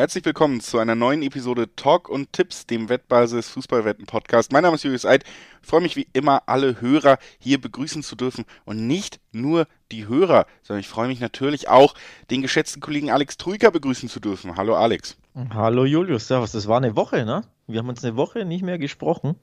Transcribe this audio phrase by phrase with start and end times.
[0.00, 4.50] Herzlich willkommen zu einer neuen Episode Talk und Tipps, dem Wettbasis Fußballwetten Podcast.
[4.50, 5.24] Mein Name ist Julius Eid.
[5.60, 10.08] Ich freue mich wie immer, alle Hörer hier begrüßen zu dürfen und nicht nur die
[10.08, 11.92] Hörer, sondern ich freue mich natürlich auch,
[12.30, 14.56] den geschätzten Kollegen Alex Trüger begrüßen zu dürfen.
[14.56, 15.18] Hallo Alex.
[15.52, 16.52] Hallo Julius, servus.
[16.52, 17.42] Das war eine Woche, ne?
[17.66, 19.36] Wir haben uns eine Woche nicht mehr gesprochen.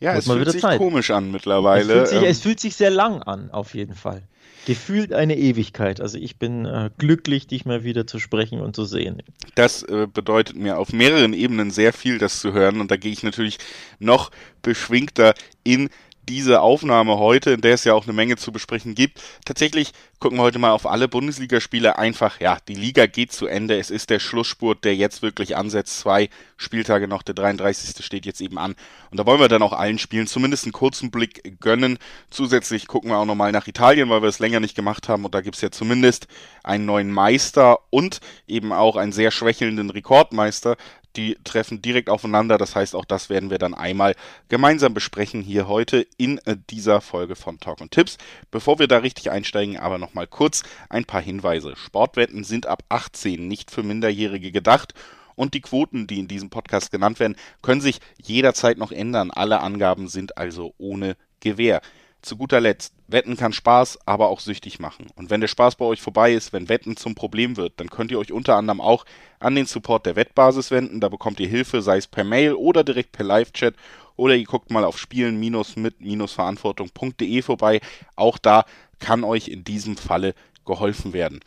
[0.00, 0.78] Ja, Muss es fühlt sich Zeit.
[0.78, 1.80] komisch an mittlerweile.
[1.80, 4.24] Es fühlt, sich, ähm, es fühlt sich sehr lang an, auf jeden Fall
[4.64, 6.00] gefühlt eine Ewigkeit.
[6.00, 9.22] Also ich bin äh, glücklich, dich mal wieder zu sprechen und zu sehen.
[9.54, 12.80] Das äh, bedeutet mir auf mehreren Ebenen sehr viel, das zu hören.
[12.80, 13.58] Und da gehe ich natürlich
[13.98, 14.30] noch
[14.62, 15.90] beschwingter in
[16.28, 19.20] diese Aufnahme heute, in der es ja auch eine Menge zu besprechen gibt.
[19.44, 22.40] Tatsächlich gucken wir heute mal auf alle Bundesligaspiele einfach.
[22.40, 23.78] Ja, die Liga geht zu Ende.
[23.78, 25.98] Es ist der Schlussspurt, der jetzt wirklich ansetzt.
[25.98, 28.04] Zwei Spieltage noch, der 33.
[28.04, 28.74] steht jetzt eben an.
[29.10, 31.98] Und da wollen wir dann auch allen Spielen zumindest einen kurzen Blick gönnen.
[32.30, 35.24] Zusätzlich gucken wir auch nochmal nach Italien, weil wir es länger nicht gemacht haben.
[35.24, 36.26] Und da gibt es ja zumindest
[36.62, 40.76] einen neuen Meister und eben auch einen sehr schwächelnden Rekordmeister
[41.16, 42.58] die treffen direkt aufeinander.
[42.58, 44.14] Das heißt, auch das werden wir dann einmal
[44.48, 48.18] gemeinsam besprechen hier heute in äh, dieser Folge von Talk und Tipps.
[48.50, 51.74] Bevor wir da richtig einsteigen, aber nochmal kurz ein paar Hinweise.
[51.76, 54.94] Sportwetten sind ab 18 nicht für Minderjährige gedacht.
[55.36, 59.32] Und die Quoten, die in diesem Podcast genannt werden, können sich jederzeit noch ändern.
[59.32, 61.80] Alle Angaben sind also ohne Gewähr
[62.24, 65.06] zu guter Letzt, Wetten kann Spaß, aber auch süchtig machen.
[65.14, 68.10] Und wenn der Spaß bei euch vorbei ist, wenn Wetten zum Problem wird, dann könnt
[68.10, 69.04] ihr euch unter anderem auch
[69.38, 71.00] an den Support der Wettbasis wenden.
[71.00, 73.74] Da bekommt ihr Hilfe, sei es per Mail oder direkt per Live-Chat.
[74.16, 77.80] Oder ihr guckt mal auf spielen-mit-verantwortung.de vorbei.
[78.16, 78.64] Auch da
[79.00, 81.40] kann euch in diesem Falle geholfen werden.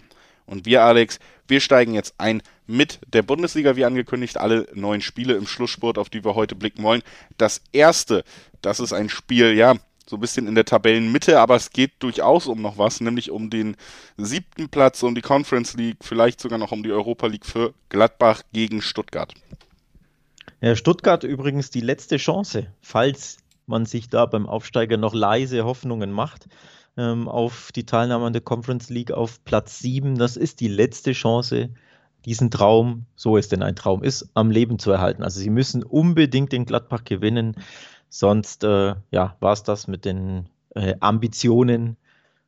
[0.45, 5.35] Und wir, Alex, wir steigen jetzt ein mit der Bundesliga, wie angekündigt, alle neuen Spiele
[5.35, 7.01] im Schlusssport, auf die wir heute blicken wollen.
[7.37, 8.23] Das erste,
[8.61, 9.75] das ist ein Spiel, ja,
[10.09, 13.49] so ein bisschen in der Tabellenmitte, aber es geht durchaus um noch was, nämlich um
[13.49, 13.75] den
[14.17, 18.43] siebten Platz, um die Conference League, vielleicht sogar noch um die Europa League für Gladbach
[18.53, 19.33] gegen Stuttgart.
[20.61, 23.37] Ja, Stuttgart übrigens die letzte Chance, falls
[23.67, 26.47] man sich da beim Aufsteiger noch leise Hoffnungen macht
[26.97, 30.17] ähm, auf die Teilnahme an der Conference League auf Platz 7.
[30.17, 31.69] Das ist die letzte Chance,
[32.25, 35.23] diesen Traum, so es denn ein Traum ist, am Leben zu erhalten.
[35.23, 37.55] Also sie müssen unbedingt den Gladbach gewinnen.
[38.09, 41.97] Sonst äh, ja, war es das mit den äh, Ambitionen,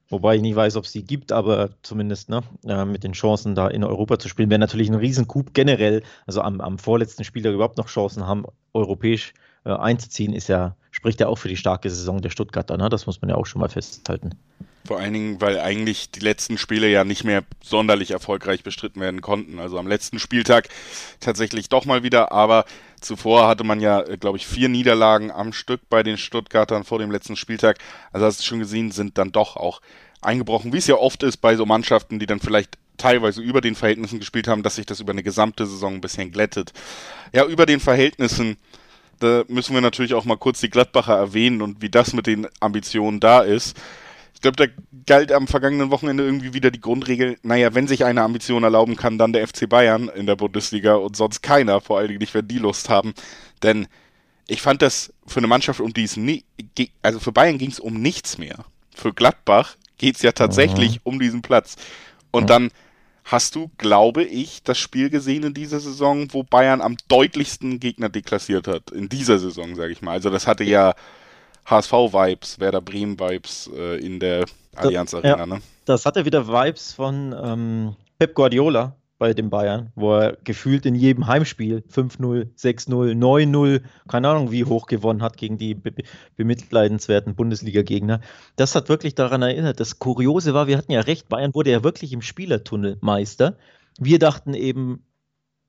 [0.10, 3.56] wobei ich nicht weiß, ob es die gibt, aber zumindest ne, äh, mit den Chancen,
[3.56, 6.04] da in Europa zu spielen, wäre natürlich ein Riesencoup generell.
[6.26, 9.34] Also am, am vorletzten Spieltag überhaupt noch Chancen haben, europäisch
[9.66, 12.78] äh, einzuziehen, ist ja, spricht ja auch für die starke Saison der Stuttgarter.
[12.78, 12.90] Ne?
[12.90, 14.36] Das muss man ja auch schon mal festhalten.
[14.86, 19.22] Vor allen Dingen, weil eigentlich die letzten Spiele ja nicht mehr sonderlich erfolgreich bestritten werden
[19.22, 19.60] konnten.
[19.60, 20.70] Also am letzten Spieltag
[21.20, 22.66] tatsächlich doch mal wieder, aber
[23.02, 27.00] Zuvor hatte man ja, äh, glaube ich, vier Niederlagen am Stück bei den Stuttgartern vor
[27.00, 27.78] dem letzten Spieltag.
[28.12, 29.82] Also hast du schon gesehen, sind dann doch auch
[30.22, 33.76] eingebrochen, wie es ja oft ist bei so Mannschaften, die dann vielleicht teilweise über den
[33.76, 36.74] Verhältnissen gespielt haben, dass sich das über eine gesamte Saison ein bisschen glättet.
[37.34, 38.58] Ja, über den Verhältnissen,
[39.20, 42.48] da müssen wir natürlich auch mal kurz die Gladbacher erwähnen und wie das mit den
[42.60, 43.78] Ambitionen da ist.
[44.40, 44.74] Ich glaube, da
[45.06, 49.18] galt am vergangenen Wochenende irgendwie wieder die Grundregel, naja, wenn sich eine Ambition erlauben kann,
[49.18, 52.48] dann der FC Bayern in der Bundesliga und sonst keiner, vor allen Dingen nicht, wenn
[52.48, 53.14] die Lust haben.
[53.64, 53.88] Denn
[54.48, 56.46] ich fand das für eine Mannschaft, um die es nie,
[57.02, 58.64] also für Bayern ging es um nichts mehr.
[58.96, 61.02] Für Gladbach geht es ja tatsächlich mhm.
[61.04, 61.76] um diesen Platz.
[62.32, 62.48] Und mhm.
[62.48, 62.72] dann
[63.26, 68.08] hast du, glaube ich, das Spiel gesehen in dieser Saison, wo Bayern am deutlichsten Gegner
[68.08, 68.92] deklassiert hat.
[68.92, 70.14] In dieser Saison, sage ich mal.
[70.14, 70.96] Also das hatte ja
[71.70, 75.38] HSV-Vibes, Werder Bremen-Vibes äh, in der Allianz Arena.
[75.38, 75.62] Ja, ne?
[75.86, 80.96] Das hatte wieder Vibes von ähm, Pep Guardiola bei den Bayern, wo er gefühlt in
[80.96, 85.92] jedem Heimspiel 5-0, 6-0, 9-0, keine Ahnung wie hoch gewonnen hat gegen die be
[86.38, 88.22] bemitleidenswerten Bundesliga-Gegner.
[88.56, 89.80] Das hat wirklich daran erinnert.
[89.82, 93.58] Das Kuriose war, wir hatten ja recht, Bayern wurde ja wirklich im Spielertunnel Meister.
[94.00, 95.04] Wir dachten eben,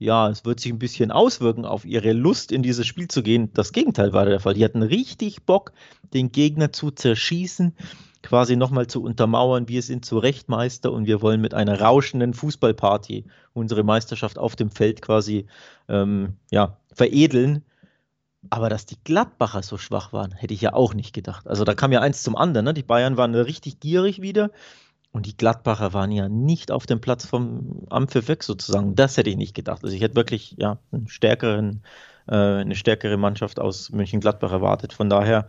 [0.00, 3.52] ja, es wird sich ein bisschen auswirken auf ihre Lust, in dieses Spiel zu gehen.
[3.52, 4.54] Das Gegenteil war der Fall.
[4.54, 5.72] Die hatten richtig Bock,
[6.14, 7.76] den Gegner zu zerschießen,
[8.22, 12.32] quasi nochmal zu untermauern, wir sind zu Recht Meister und wir wollen mit einer rauschenden
[12.32, 15.46] Fußballparty unsere Meisterschaft auf dem Feld quasi
[15.86, 17.62] ähm, ja, veredeln.
[18.48, 21.46] Aber dass die Gladbacher so schwach waren, hätte ich ja auch nicht gedacht.
[21.46, 22.64] Also da kam ja eins zum anderen.
[22.64, 22.72] Ne?
[22.72, 24.50] Die Bayern waren richtig gierig wieder
[25.12, 28.94] und die Gladbacher waren ja nicht auf dem Platz vom Ampfiff weg sozusagen.
[28.94, 29.82] Das hätte ich nicht gedacht.
[29.82, 31.82] Also ich hätte wirklich ja, einen stärkeren,
[32.28, 34.92] äh, eine stärkere Mannschaft aus München-Gladbach erwartet.
[34.92, 35.48] Von daher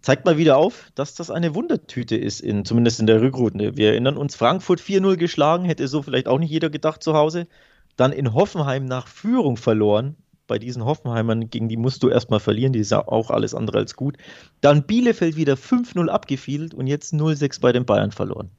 [0.00, 3.76] zeigt mal wieder auf, dass das eine Wundertüte ist, in, zumindest in der Rückrunde.
[3.76, 7.48] Wir erinnern uns, Frankfurt 4-0 geschlagen, hätte so vielleicht auch nicht jeder gedacht zu Hause.
[7.96, 10.16] Dann in Hoffenheim nach Führung verloren.
[10.46, 13.78] Bei diesen Hoffenheimern, gegen die musst du erstmal verlieren, die ist ja auch alles andere
[13.78, 14.16] als gut.
[14.60, 18.50] Dann Bielefeld wieder 5-0 abgefiedelt und jetzt 0-6 bei den Bayern verloren.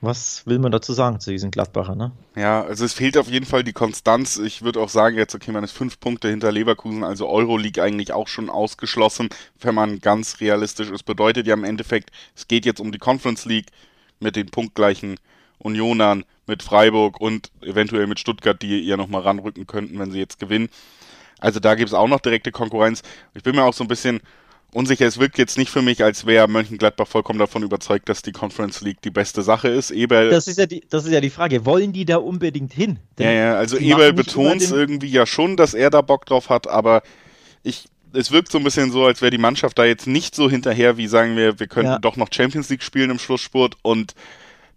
[0.00, 2.12] Was will man dazu sagen zu diesen Gladbacher, ne?
[2.36, 4.38] Ja, also es fehlt auf jeden Fall die Konstanz.
[4.38, 8.12] Ich würde auch sagen, jetzt, okay, man ist fünf Punkte hinter Leverkusen, also Euroleague eigentlich
[8.12, 9.28] auch schon ausgeschlossen,
[9.60, 11.02] wenn man ganz realistisch ist.
[11.02, 13.66] Bedeutet ja im Endeffekt, es geht jetzt um die Conference League
[14.20, 15.18] mit den punktgleichen
[15.58, 20.38] Unionern, mit Freiburg und eventuell mit Stuttgart, die ja nochmal ranrücken könnten, wenn sie jetzt
[20.38, 20.68] gewinnen.
[21.40, 23.02] Also da gibt es auch noch direkte Konkurrenz.
[23.34, 24.20] Ich bin mir auch so ein bisschen
[24.72, 25.06] unsicher.
[25.06, 28.80] Es wirkt jetzt nicht für mich, als wäre Mönchengladbach vollkommen davon überzeugt, dass die Conference
[28.80, 29.90] League die beste Sache ist.
[29.90, 31.64] Eberl, das ist ja die, das ist ja die Frage.
[31.64, 32.98] Wollen die da unbedingt hin?
[33.18, 36.50] Denn ja, ja, also Eberl betont es irgendwie ja schon, dass er da Bock drauf
[36.50, 37.02] hat, aber
[37.62, 40.50] ich, es wirkt so ein bisschen so, als wäre die Mannschaft da jetzt nicht so
[40.50, 41.98] hinterher, wie sagen wir, wir könnten ja.
[41.98, 44.14] doch noch Champions League spielen im Schlussspurt und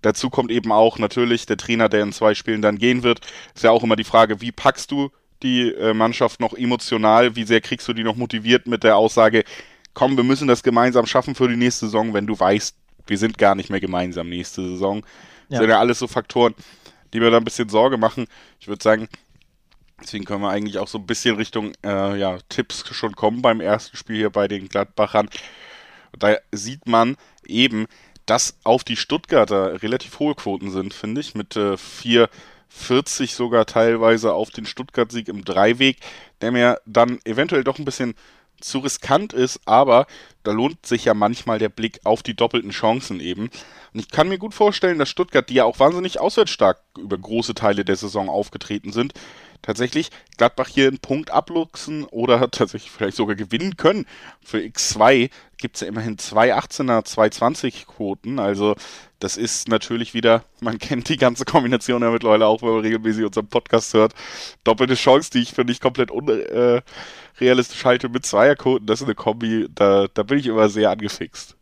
[0.01, 3.21] dazu kommt eben auch natürlich der Trainer, der in zwei Spielen dann gehen wird.
[3.53, 5.11] Ist ja auch immer die Frage, wie packst du
[5.43, 9.43] die äh, Mannschaft noch emotional, wie sehr kriegst du die noch motiviert mit der Aussage,
[9.93, 12.75] komm, wir müssen das gemeinsam schaffen für die nächste Saison, wenn du weißt,
[13.07, 15.01] wir sind gar nicht mehr gemeinsam nächste Saison.
[15.49, 15.59] Das ja.
[15.59, 16.55] sind ja alles so Faktoren,
[17.13, 18.27] die mir da ein bisschen Sorge machen.
[18.59, 19.09] Ich würde sagen,
[20.01, 23.61] deswegen können wir eigentlich auch so ein bisschen Richtung äh, ja, Tipps schon kommen beim
[23.61, 25.29] ersten Spiel hier bei den Gladbachern.
[26.17, 27.87] Da sieht man eben,
[28.25, 34.33] dass auf die Stuttgarter relativ hohe Quoten sind, finde ich, mit äh, 4,40 sogar teilweise
[34.33, 35.97] auf den Stuttgart-Sieg im Dreiweg,
[36.41, 38.15] der mir dann eventuell doch ein bisschen
[38.61, 40.07] zu riskant ist, aber
[40.43, 43.49] da lohnt sich ja manchmal der Blick auf die doppelten Chancen eben.
[43.93, 47.53] Und ich kann mir gut vorstellen, dass Stuttgart, die ja auch wahnsinnig auswärtsstark über große
[47.53, 49.13] Teile der Saison aufgetreten sind,
[49.61, 54.05] tatsächlich Gladbach hier einen Punkt abluchsen oder tatsächlich vielleicht sogar gewinnen können.
[54.43, 58.39] Für X2 gibt es ja immerhin zwei 18er, zwei 20 Quoten.
[58.39, 58.75] Also
[59.19, 63.25] das ist natürlich wieder, man kennt die ganze Kombination ja mittlerweile auch, wenn man regelmäßig
[63.25, 64.13] unseren Podcast hört.
[64.63, 68.87] Doppelte Chance, die ich für nicht komplett unrealistisch äh, halte mit Zweierquoten.
[68.87, 71.55] Das ist eine Kombi, da, da bin ich immer sehr angefixt.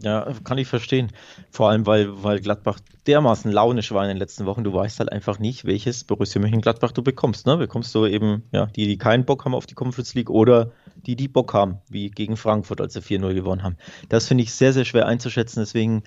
[0.00, 1.10] Ja, kann ich verstehen.
[1.50, 4.62] Vor allem, weil, weil Gladbach dermaßen launisch war in den letzten Wochen.
[4.62, 7.46] Du weißt halt einfach nicht, welches Borussia Mönchengladbach du bekommst.
[7.46, 7.56] Ne?
[7.56, 10.70] Bekommst du eben ja, die, die keinen Bock haben auf die Conference League oder
[11.06, 13.76] die, die Bock haben, wie gegen Frankfurt, als sie 4-0 gewonnen haben.
[14.08, 15.60] Das finde ich sehr, sehr schwer einzuschätzen.
[15.60, 16.04] Deswegen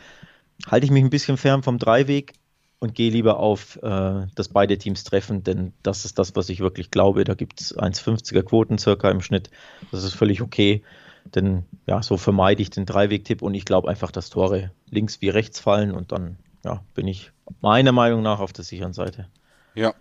[0.68, 2.34] halte ich mich ein bisschen fern vom Dreiweg
[2.80, 6.62] und gehe lieber auf, äh, dass beide Teams treffen, denn das ist das, was ich
[6.62, 7.24] wirklich glaube.
[7.24, 9.52] Da gibt es 1,50er Quoten circa im Schnitt.
[9.92, 10.82] Das ist völlig okay.
[11.26, 15.30] Denn ja, so vermeide ich den Dreiweg-Tipp und ich glaube einfach, dass Tore links wie
[15.30, 17.32] rechts fallen und dann ja, bin ich
[17.62, 19.28] meiner Meinung nach auf der sicheren Seite.
[19.74, 19.94] Ja,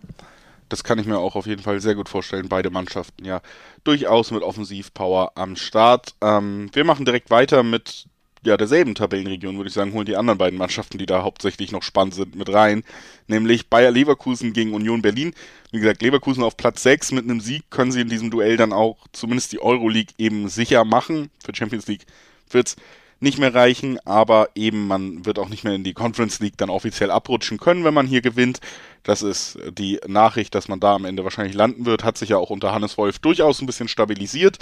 [0.68, 2.48] das kann ich mir auch auf jeden Fall sehr gut vorstellen.
[2.48, 3.40] Beide Mannschaften ja
[3.84, 6.14] durchaus mit Offensivpower am Start.
[6.20, 8.06] Ähm, wir machen direkt weiter mit
[8.42, 11.82] ja, derselben Tabellenregion, würde ich sagen, holen die anderen beiden Mannschaften, die da hauptsächlich noch
[11.82, 12.84] spannend sind, mit rein.
[13.26, 15.34] Nämlich Bayer Leverkusen gegen Union Berlin.
[15.72, 18.72] Wie gesagt, Leverkusen auf Platz 6 mit einem Sieg können sie in diesem Duell dann
[18.72, 21.30] auch zumindest die Euroleague eben sicher machen.
[21.44, 22.06] Für Champions League
[22.50, 22.76] wird's
[23.22, 26.70] nicht mehr reichen, aber eben man wird auch nicht mehr in die Conference League dann
[26.70, 28.60] offiziell abrutschen können, wenn man hier gewinnt.
[29.02, 32.38] Das ist die Nachricht, dass man da am Ende wahrscheinlich landen wird, hat sich ja
[32.38, 34.56] auch unter Hannes Wolf durchaus ein bisschen stabilisiert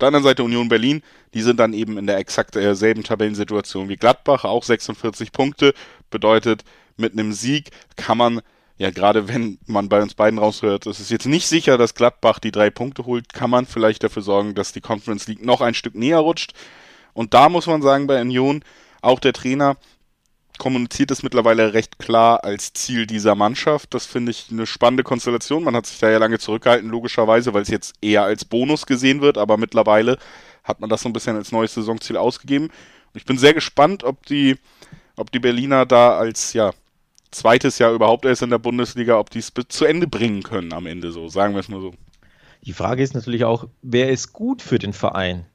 [0.00, 1.02] der anderen Seite Union Berlin,
[1.34, 5.74] die sind dann eben in der exakt selben Tabellensituation wie Gladbach, auch 46 Punkte.
[6.10, 6.64] Bedeutet,
[6.96, 8.40] mit einem Sieg kann man,
[8.78, 12.38] ja gerade wenn man bei uns beiden raushört, es ist jetzt nicht sicher, dass Gladbach
[12.38, 15.74] die drei Punkte holt, kann man vielleicht dafür sorgen, dass die Conference League noch ein
[15.74, 16.52] Stück näher rutscht.
[17.12, 18.62] Und da muss man sagen, bei Union,
[19.02, 19.76] auch der Trainer
[20.60, 23.94] kommuniziert es mittlerweile recht klar als Ziel dieser Mannschaft.
[23.94, 25.64] Das finde ich eine spannende Konstellation.
[25.64, 29.22] Man hat sich da ja lange zurückgehalten, logischerweise, weil es jetzt eher als Bonus gesehen
[29.22, 30.18] wird, aber mittlerweile
[30.62, 32.66] hat man das so ein bisschen als neues Saisonziel ausgegeben.
[32.66, 34.56] Und ich bin sehr gespannt, ob die,
[35.16, 36.72] ob die Berliner da als ja,
[37.30, 40.86] zweites Jahr überhaupt erst in der Bundesliga, ob die es zu Ende bringen können am
[40.86, 41.94] Ende so, sagen wir es mal so.
[42.62, 45.46] Die Frage ist natürlich auch, wer ist gut für den Verein?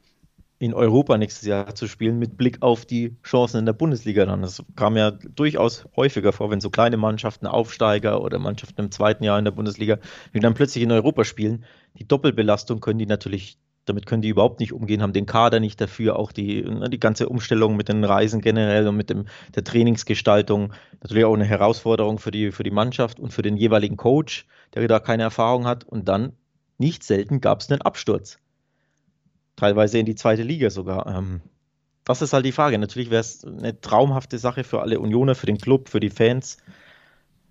[0.57, 4.41] In Europa nächstes Jahr zu spielen, mit Blick auf die Chancen in der Bundesliga dann.
[4.41, 9.23] Das kam ja durchaus häufiger vor, wenn so kleine Mannschaften, Aufsteiger oder Mannschaften im zweiten
[9.23, 9.97] Jahr in der Bundesliga,
[10.33, 11.65] die dann plötzlich in Europa spielen.
[11.99, 15.81] Die Doppelbelastung können die natürlich, damit können die überhaupt nicht umgehen, haben den Kader nicht
[15.81, 19.65] dafür, auch die, ne, die ganze Umstellung mit den Reisen generell und mit dem, der
[19.65, 20.73] Trainingsgestaltung.
[21.01, 24.87] Natürlich auch eine Herausforderung für die, für die Mannschaft und für den jeweiligen Coach, der
[24.87, 25.83] da keine Erfahrung hat.
[25.83, 26.31] Und dann,
[26.77, 28.39] nicht selten, gab es einen Absturz
[29.55, 31.07] teilweise in die zweite Liga sogar.
[31.07, 31.41] Ähm,
[32.03, 32.77] das ist halt die Frage.
[32.77, 36.57] Natürlich wäre es eine traumhafte Sache für alle Unioner, für den Club, für die Fans.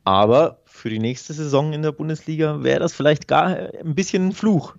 [0.04, 4.32] Aber für die nächste Saison in der Bundesliga wäre das vielleicht gar ein bisschen ein
[4.32, 4.76] Fluch.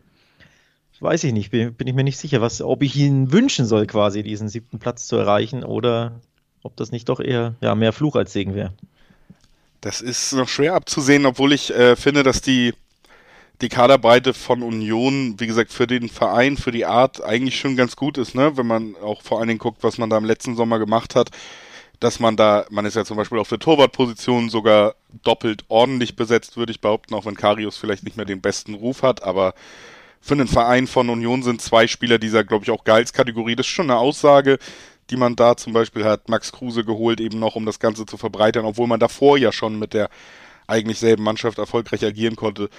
[1.02, 3.86] Weiß ich nicht, bin, bin ich mir nicht sicher, was, ob ich ihnen wünschen soll,
[3.86, 6.22] quasi diesen siebten Platz zu erreichen oder
[6.64, 8.72] ob das nicht doch eher ja, mehr Fluch als Segen wäre.
[9.82, 12.74] Das ist noch schwer abzusehen, obwohl ich äh, finde, dass die
[13.62, 17.96] die Kaderbreite von Union, wie gesagt, für den Verein, für die Art eigentlich schon ganz
[17.96, 18.58] gut ist, ne?
[18.58, 21.32] Wenn man auch vor allen Dingen guckt, was man da im letzten Sommer gemacht hat.
[22.00, 26.58] dass man da, man ist ja zum Beispiel auf der Torwartposition sogar doppelt ordentlich besetzt,
[26.58, 29.54] würde ich behaupten, auch wenn Karius vielleicht nicht mehr den besten Ruf hat, aber
[30.22, 33.56] für einen Verein von Union sind zwei Spieler dieser, glaube ich, auch Gehaltskategorie.
[33.56, 34.58] Das ist schon eine Aussage,
[35.12, 36.30] die man da zum Beispiel hat.
[36.30, 39.78] Max Kruse geholt eben noch, um das Ganze zu verbreitern, obwohl man davor ja schon
[39.78, 40.10] mit der
[40.66, 42.70] eigentlich selben Mannschaft erfolgreich agieren konnte.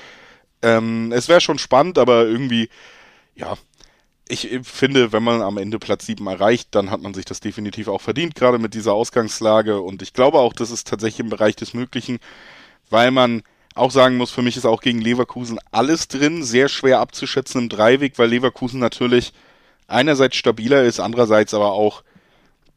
[0.62, 2.68] Ähm, es wäre schon spannend, aber irgendwie,
[3.34, 3.56] ja,
[4.28, 7.88] ich finde, wenn man am Ende Platz 7 erreicht, dann hat man sich das definitiv
[7.88, 9.80] auch verdient, gerade mit dieser Ausgangslage.
[9.80, 12.18] Und ich glaube auch, das ist tatsächlich im Bereich des Möglichen,
[12.90, 13.42] weil man
[13.76, 17.68] auch sagen muss, für mich ist auch gegen Leverkusen alles drin, sehr schwer abzuschätzen im
[17.68, 19.32] Dreiweg, weil Leverkusen natürlich
[19.86, 22.02] einerseits stabiler ist, andererseits aber auch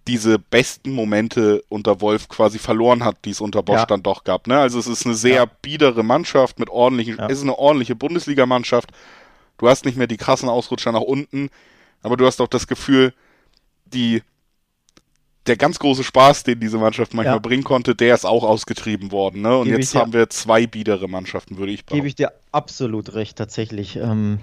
[0.08, 3.86] diese besten Momente unter Wolf quasi verloren hat, die es unter Bosch ja.
[3.86, 4.48] dann doch gab.
[4.48, 4.58] Ne?
[4.58, 5.46] Also es ist eine sehr ja.
[5.46, 7.28] biedere Mannschaft mit ordentlichen, ja.
[7.28, 8.90] es ist eine ordentliche Bundesligamannschaft.
[9.58, 11.50] Du hast nicht mehr die krassen Ausrutscher nach unten,
[12.02, 13.14] aber du hast auch das Gefühl,
[13.86, 14.24] die
[15.50, 17.40] der ganz große Spaß, den diese Mannschaft manchmal ja.
[17.40, 19.42] bringen konnte, der ist auch ausgetrieben worden.
[19.42, 19.58] Ne?
[19.58, 21.96] Und Gebe jetzt haben wir zwei biedere Mannschaften, würde ich behaupten.
[21.98, 23.96] Gebe ich dir absolut recht, tatsächlich.
[23.96, 24.40] Ähm,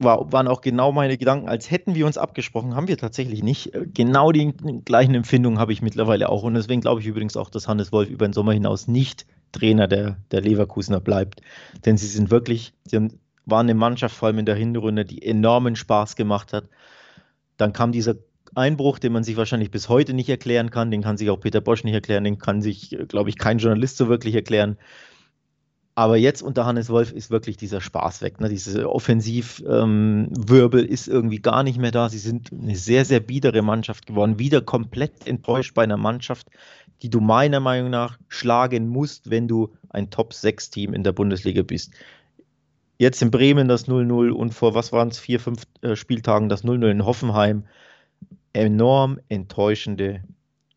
[0.00, 3.74] war, waren auch genau meine Gedanken, als hätten wir uns abgesprochen, haben wir tatsächlich nicht.
[3.74, 4.52] Äh, genau die
[4.84, 6.42] gleichen Empfindungen habe ich mittlerweile auch.
[6.42, 9.86] Und deswegen glaube ich übrigens auch, dass Hannes Wolf über den Sommer hinaus nicht Trainer
[9.86, 11.42] der, der Leverkusener bleibt.
[11.84, 15.22] Denn sie sind wirklich, sie haben, waren eine Mannschaft, vor allem in der Hinrunde, die
[15.22, 16.64] enormen Spaß gemacht hat.
[17.56, 18.14] Dann kam dieser
[18.54, 21.60] Einbruch, den man sich wahrscheinlich bis heute nicht erklären kann, den kann sich auch Peter
[21.60, 24.76] Bosch nicht erklären, den kann sich, glaube ich, kein Journalist so wirklich erklären.
[26.00, 28.40] Aber jetzt unter Hannes Wolf ist wirklich dieser Spaß weg.
[28.40, 28.48] Ne?
[28.48, 32.08] Diese Offensivwirbel ähm, ist irgendwie gar nicht mehr da.
[32.08, 34.38] Sie sind eine sehr, sehr biedere Mannschaft geworden.
[34.38, 36.46] Wieder komplett enttäuscht bei einer Mannschaft,
[37.02, 41.92] die du meiner Meinung nach schlagen musst, wenn du ein Top-6-Team in der Bundesliga bist.
[42.96, 46.64] Jetzt in Bremen das 0-0 und vor, was waren es, vier, fünf äh, Spieltagen das
[46.64, 47.64] 0-0 in Hoffenheim
[48.54, 50.22] enorm enttäuschende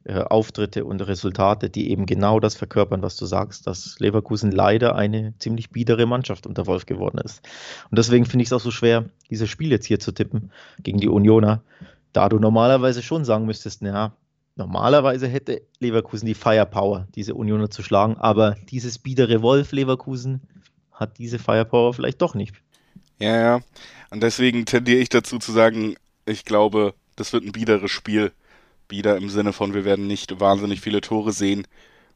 [0.05, 4.95] äh, Auftritte und Resultate, die eben genau das verkörpern, was du sagst, dass Leverkusen leider
[4.95, 7.41] eine ziemlich biedere Mannschaft unter Wolf geworden ist.
[7.89, 10.99] Und deswegen finde ich es auch so schwer, dieses Spiel jetzt hier zu tippen gegen
[10.99, 11.61] die Unioner,
[12.11, 14.13] da du normalerweise schon sagen müsstest, naja,
[14.55, 20.41] normalerweise hätte Leverkusen die Firepower, diese Unioner zu schlagen, aber dieses biedere Wolf Leverkusen
[20.91, 22.55] hat diese Firepower vielleicht doch nicht.
[23.19, 23.61] Ja, ja.
[24.09, 25.95] Und deswegen tendiere ich dazu zu sagen,
[26.25, 28.31] ich glaube, das wird ein biederes Spiel.
[28.93, 31.65] Bieder im Sinne von, wir werden nicht wahnsinnig viele Tore sehen.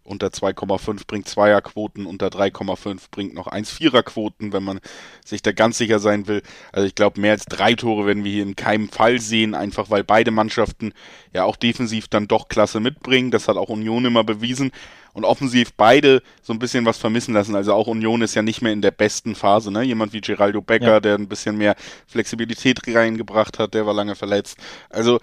[0.04, 4.80] Unter 2,5 bringt Zweierquoten, unter 3,5 bringt noch 1,4er-Quoten, wenn man
[5.26, 6.44] sich da ganz sicher sein will.
[6.72, 9.90] Also ich glaube, mehr als drei Tore werden wir hier in keinem Fall sehen, einfach
[9.90, 10.94] weil beide Mannschaften
[11.34, 13.32] ja auch defensiv dann doch Klasse mitbringen.
[13.32, 14.70] Das hat auch Union immer bewiesen.
[15.14, 17.56] Und offensiv beide so ein bisschen was vermissen lassen.
[17.56, 19.72] Also auch Union ist ja nicht mehr in der besten Phase.
[19.72, 19.82] Ne?
[19.82, 21.00] Jemand wie Geraldo Becker, ja.
[21.00, 24.60] der ein bisschen mehr Flexibilität reingebracht hat, der war lange verletzt.
[24.92, 25.20] Also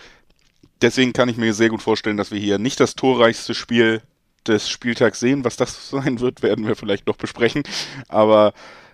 [0.80, 4.02] deswegen kann ich mir sehr gut vorstellen, dass wir hier nicht das torreichste Spiel
[4.46, 5.44] des Spieltags sehen.
[5.44, 7.62] Was das sein wird, werden wir vielleicht noch besprechen.
[8.08, 8.52] Aber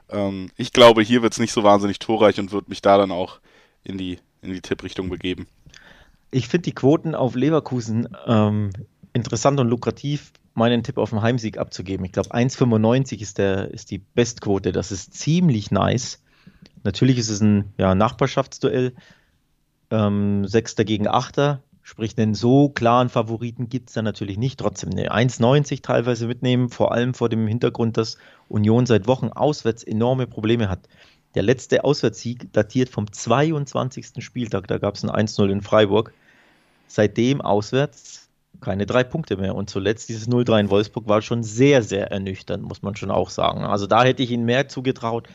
[0.09, 3.11] ähm, ich glaube, hier wird es nicht so wahnsinnig torreich und wird mich da dann
[3.11, 3.41] auch
[3.85, 5.47] in die, in die Tipprichtung begeben.
[6.31, 8.71] Ich finde die Quoten auf Leverkusen ähm,
[9.13, 12.05] interessant und lukrativ, meinen Tipp auf den Heimsieg abzugeben.
[12.05, 14.73] Ich glaube, 1,95 ist, ist die Bestquote.
[14.73, 16.23] Das ist ziemlich nice.
[16.85, 18.95] Natürlich ist es ein ja, Nachbarschaftsduell.
[19.91, 21.63] Ähm, Sechster gegen Achter.
[21.91, 24.61] Sprich, einen so klaren Favoriten gibt es da natürlich nicht.
[24.61, 28.17] Trotzdem eine 1,90 teilweise mitnehmen, vor allem vor dem Hintergrund, dass
[28.49, 30.87] Union seit Wochen auswärts enorme Probleme hat.
[31.35, 34.23] Der letzte Auswärtssieg datiert vom 22.
[34.25, 36.13] Spieltag, da gab es ein 1-0 in Freiburg.
[36.87, 38.29] Seitdem auswärts
[38.61, 39.57] keine drei Punkte mehr.
[39.57, 43.31] Und zuletzt dieses 0-3 in Wolfsburg war schon sehr, sehr ernüchternd, muss man schon auch
[43.31, 43.65] sagen.
[43.65, 45.27] Also da hätte ich ihnen mehr zugetraut.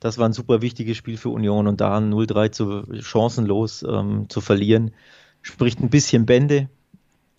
[0.00, 4.40] Das war ein super wichtiges Spiel für Union und da 0-3 zu chancenlos ähm, zu
[4.40, 4.90] verlieren,
[5.46, 6.68] spricht ein bisschen Bände.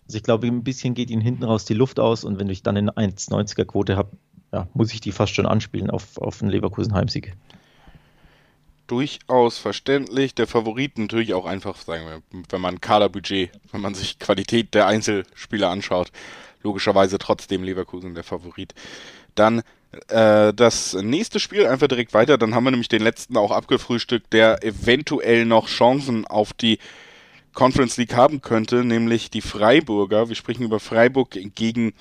[0.06, 2.62] Also ich glaube, ein bisschen geht ihnen hinten raus die Luft aus und wenn ich
[2.62, 4.16] dann eine 1,90er Quote habe,
[4.52, 7.34] ja, muss ich die fast schon anspielen auf, auf einen Leverkusen-Heimsieg.
[8.86, 10.34] Durchaus verständlich.
[10.34, 14.86] Der Favorit natürlich auch einfach, sagen wir, wenn man Kaderbudget, wenn man sich Qualität der
[14.86, 16.10] Einzelspieler anschaut,
[16.62, 18.72] logischerweise trotzdem Leverkusen der Favorit.
[19.34, 19.62] Dann
[20.08, 22.38] äh, das nächste Spiel einfach direkt weiter.
[22.38, 26.78] Dann haben wir nämlich den letzten auch abgefrühstückt, der eventuell noch Chancen auf die
[27.58, 30.28] Conference League haben könnte, nämlich die Freiburger.
[30.28, 31.92] Wir sprechen über Freiburg gegen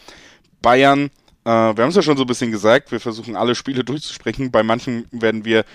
[0.62, 1.06] Bayern.
[1.46, 4.52] Äh, wir haben es ja schon so ein bisschen gesagt, wir versuchen alle Spiele durchzusprechen.
[4.52, 5.66] Bei manchen werden wir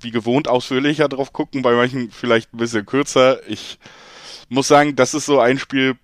[0.00, 3.46] wie gewohnt ausführlicher drauf gucken, bei manchen vielleicht ein bisschen kürzer.
[3.46, 3.78] Ich
[4.48, 5.96] muss sagen, das ist so ein Spiel,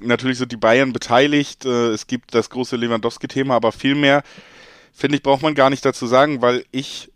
[0.00, 4.22] natürlich sind die Bayern beteiligt, äh, es gibt das große Lewandowski-Thema, aber viel mehr,
[4.94, 7.11] finde ich, braucht man gar nicht dazu sagen, weil ich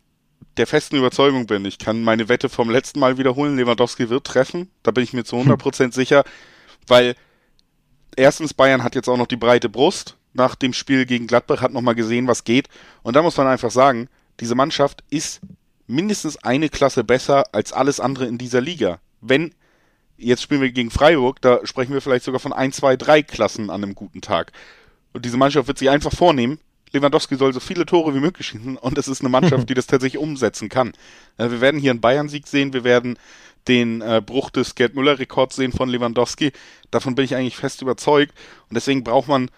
[0.56, 1.64] der festen Überzeugung bin.
[1.64, 3.56] Ich kann meine Wette vom letzten Mal wiederholen.
[3.56, 4.70] Lewandowski wird treffen.
[4.82, 5.92] Da bin ich mir zu 100% hm.
[5.92, 6.24] sicher,
[6.86, 7.14] weil
[8.16, 10.16] erstens, Bayern hat jetzt auch noch die breite Brust.
[10.32, 12.68] Nach dem Spiel gegen Gladbach hat nochmal gesehen, was geht.
[13.02, 14.08] Und da muss man einfach sagen,
[14.40, 15.40] diese Mannschaft ist
[15.86, 18.98] mindestens eine Klasse besser als alles andere in dieser Liga.
[19.20, 19.54] Wenn,
[20.16, 23.70] jetzt spielen wir gegen Freiburg, da sprechen wir vielleicht sogar von ein, zwei, drei Klassen
[23.70, 24.52] an einem guten Tag.
[25.12, 26.58] Und diese Mannschaft wird sich einfach vornehmen,
[26.96, 29.86] Lewandowski soll so viele Tore wie möglich schießen und es ist eine Mannschaft, die das
[29.86, 30.92] tatsächlich umsetzen kann.
[31.36, 33.18] Äh, wir werden hier einen Bayern-Sieg sehen, wir werden
[33.68, 36.52] den äh, Bruch des Gerd Müller-Rekords sehen von Lewandowski.
[36.90, 38.32] Davon bin ich eigentlich fest überzeugt.
[38.68, 39.50] Und deswegen braucht man,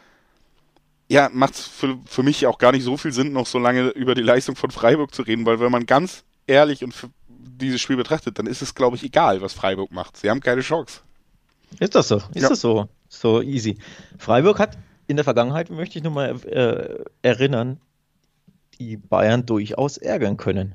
[1.09, 3.89] ja, macht es für, für mich auch gar nicht so viel Sinn, noch so lange
[3.89, 6.95] über die Leistung von Freiburg zu reden, weil wenn man ganz ehrlich und
[7.29, 10.17] dieses Spiel betrachtet, dann ist es, glaube ich, egal, was Freiburg macht.
[10.17, 11.01] Sie haben keine Chance.
[11.81, 12.17] Ist das so?
[12.17, 12.49] Ist ja.
[12.49, 12.89] das so?
[13.09, 13.79] So easy.
[14.19, 14.79] Freiburg hat
[15.09, 17.81] in der Vergangenheit, möchte ich nur mal äh, erinnern,
[18.79, 20.75] die Bayern durchaus ärgern können.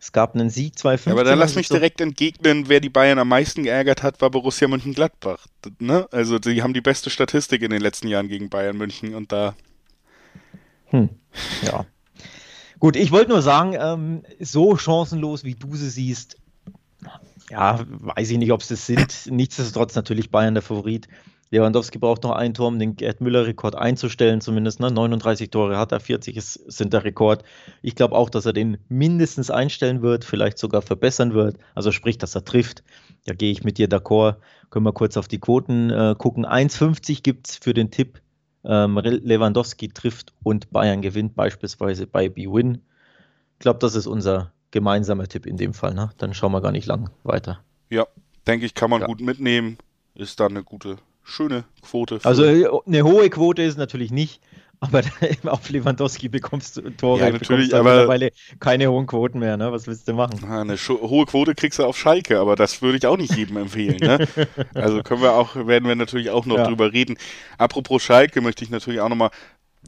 [0.00, 1.06] Es gab einen Sieg 2-5.
[1.06, 4.22] Ja, aber dann lass mich so direkt entgegnen, wer die Bayern am meisten geärgert hat,
[4.22, 5.46] war Borussia Mönchengladbach.
[5.78, 6.08] Ne?
[6.10, 9.54] Also die haben die beste Statistik in den letzten Jahren gegen Bayern München und da.
[10.86, 11.10] Hm.
[11.62, 11.84] Ja.
[12.78, 16.38] Gut, ich wollte nur sagen, ähm, so chancenlos, wie du sie siehst,
[17.50, 19.26] ja, weiß ich nicht, ob es das sind.
[19.26, 21.08] Nichtsdestotrotz natürlich Bayern der Favorit.
[21.52, 24.78] Lewandowski braucht noch ein Tor, um den Gerd Müller-Rekord einzustellen, zumindest.
[24.78, 24.90] Ne?
[24.90, 27.42] 39 Tore hat er, 40 ist, sind der Rekord.
[27.82, 31.56] Ich glaube auch, dass er den mindestens einstellen wird, vielleicht sogar verbessern wird.
[31.74, 32.84] Also sprich, dass er trifft.
[33.26, 34.36] Da gehe ich mit dir d'accord.
[34.70, 36.46] Können wir kurz auf die Quoten äh, gucken.
[36.46, 38.22] 1,50 gibt es für den Tipp.
[38.62, 42.82] Ähm, Lewandowski trifft und Bayern gewinnt, beispielsweise bei B-Win.
[43.54, 45.94] Ich glaube, das ist unser gemeinsamer Tipp in dem Fall.
[45.94, 46.10] Ne?
[46.18, 47.60] Dann schauen wir gar nicht lang weiter.
[47.88, 48.06] Ja,
[48.46, 49.06] denke ich, kann man ja.
[49.08, 49.78] gut mitnehmen.
[50.14, 50.98] Ist dann eine gute
[51.30, 52.20] schöne Quote.
[52.24, 54.40] Also eine hohe Quote ist natürlich nicht,
[54.80, 55.02] aber
[55.46, 59.70] auf Lewandowski bekommst du Tore, ja, natürlich, aber mittlerweile keine hohen Quoten mehr, ne?
[59.72, 60.42] Was willst du machen?
[60.44, 63.98] Eine hohe Quote kriegst du auf Schalke, aber das würde ich auch nicht jedem empfehlen,
[63.98, 64.26] ne?
[64.74, 66.66] Also können wir auch, werden wir natürlich auch noch ja.
[66.66, 67.16] drüber reden.
[67.58, 69.30] Apropos Schalke möchte ich natürlich auch nochmal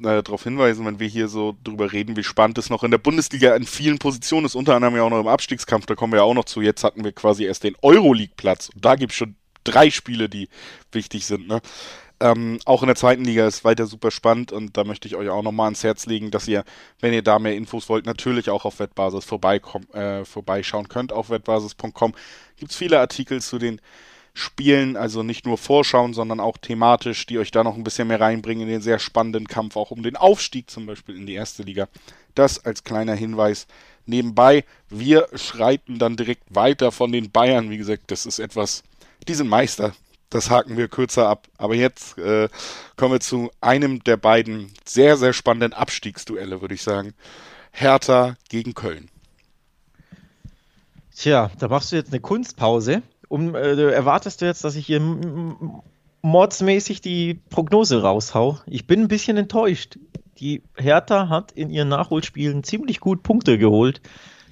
[0.00, 2.98] äh, darauf hinweisen, wenn wir hier so drüber reden, wie spannend es noch in der
[2.98, 6.18] Bundesliga in vielen Positionen ist, unter anderem ja auch noch im Abstiegskampf, da kommen wir
[6.18, 6.61] ja auch noch zu.
[6.61, 10.48] Jetzt hatten wir quasi erst den Euroleague-Platz und da gibt es schon drei Spiele, die
[10.90, 11.48] wichtig sind.
[11.48, 11.61] Ne?
[12.22, 15.29] Ähm, auch in der zweiten Liga ist weiter super spannend und da möchte ich euch
[15.29, 16.64] auch nochmal ans Herz legen, dass ihr,
[17.01, 21.12] wenn ihr da mehr Infos wollt, natürlich auch auf Wettbasis äh, vorbeischauen könnt.
[21.12, 22.14] Auf wettbasis.com
[22.57, 23.81] gibt es viele Artikel zu den
[24.35, 28.20] Spielen, also nicht nur Vorschauen, sondern auch thematisch, die euch da noch ein bisschen mehr
[28.20, 31.64] reinbringen in den sehr spannenden Kampf, auch um den Aufstieg zum Beispiel in die erste
[31.64, 31.88] Liga.
[32.35, 33.66] Das als kleiner Hinweis
[34.07, 34.64] nebenbei.
[34.88, 37.68] Wir schreiten dann direkt weiter von den Bayern.
[37.68, 38.85] Wie gesagt, das ist etwas,
[39.28, 39.92] die sind Meister.
[40.30, 41.46] Das haken wir kürzer ab.
[41.58, 42.48] Aber jetzt äh,
[42.96, 47.12] kommen wir zu einem der beiden sehr, sehr spannenden Abstiegsduelle, würde ich sagen.
[47.70, 49.11] Hertha gegen Köln.
[51.14, 53.02] Tja, da machst du jetzt eine Kunstpause.
[53.28, 55.00] Um, äh, erwartest du jetzt, dass ich hier
[56.22, 58.58] mordsmäßig die Prognose raushau?
[58.66, 59.98] Ich bin ein bisschen enttäuscht.
[60.38, 64.00] Die Hertha hat in ihren Nachholspielen ziemlich gut Punkte geholt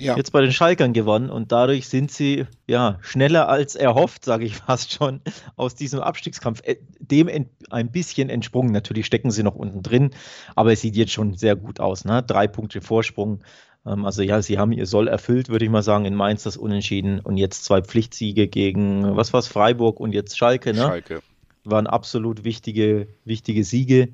[0.01, 0.17] ja.
[0.17, 4.57] jetzt bei den Schalkern gewonnen und dadurch sind sie ja schneller als erhofft, sage ich
[4.67, 5.21] fast schon,
[5.57, 7.29] aus diesem Abstiegskampf äh, dem
[7.71, 8.73] ein bisschen entsprungen.
[8.73, 10.11] Natürlich stecken sie noch unten drin,
[10.57, 12.05] aber es sieht jetzt schon sehr gut aus.
[12.05, 12.23] Ne?
[12.23, 13.43] Drei Punkte Vorsprung.
[13.87, 16.57] Ähm, also ja, sie haben ihr Soll erfüllt, würde ich mal sagen, in Mainz das
[16.57, 20.73] Unentschieden und jetzt zwei Pflichtsiege gegen, was war es, Freiburg und jetzt Schalke.
[20.73, 20.81] Ne?
[20.81, 21.23] Schalke.
[21.65, 24.09] Waren absolut wichtige, wichtige Siege.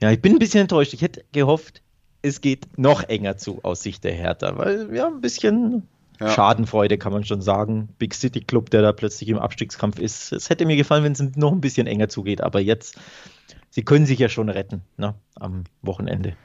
[0.00, 0.94] Ja, ich bin ein bisschen enttäuscht.
[0.94, 1.82] Ich hätte gehofft,
[2.22, 5.88] es geht noch enger zu aus Sicht der Hertha, weil ja ein bisschen
[6.20, 6.30] ja.
[6.30, 7.88] Schadenfreude kann man schon sagen.
[7.98, 10.32] Big City Club, der da plötzlich im Abstiegskampf ist.
[10.32, 12.96] Es hätte mir gefallen, wenn es noch ein bisschen enger zugeht, aber jetzt,
[13.70, 16.36] sie können sich ja schon retten ne, am Wochenende.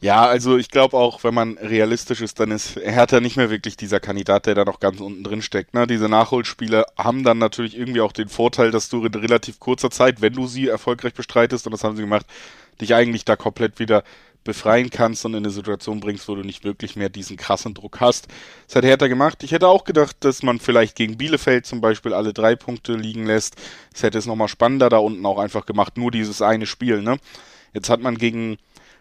[0.00, 3.76] Ja, also ich glaube auch, wenn man realistisch ist, dann ist Hertha nicht mehr wirklich
[3.76, 5.74] dieser Kandidat, der da noch ganz unten drin steckt.
[5.74, 5.86] Ne?
[5.88, 10.20] Diese Nachholspiele haben dann natürlich irgendwie auch den Vorteil, dass du in relativ kurzer Zeit,
[10.20, 12.26] wenn du sie erfolgreich bestreitest, und das haben sie gemacht,
[12.80, 14.04] dich eigentlich da komplett wieder
[14.44, 18.00] befreien kannst und in eine Situation bringst, wo du nicht wirklich mehr diesen krassen Druck
[18.00, 18.28] hast.
[18.66, 19.42] Das hat Hertha gemacht.
[19.42, 23.26] Ich hätte auch gedacht, dass man vielleicht gegen Bielefeld zum Beispiel alle drei Punkte liegen
[23.26, 23.56] lässt.
[23.92, 27.18] Das hätte es nochmal spannender da unten auch einfach gemacht, nur dieses eine Spiel, ne?
[27.74, 28.56] Jetzt hat man gegen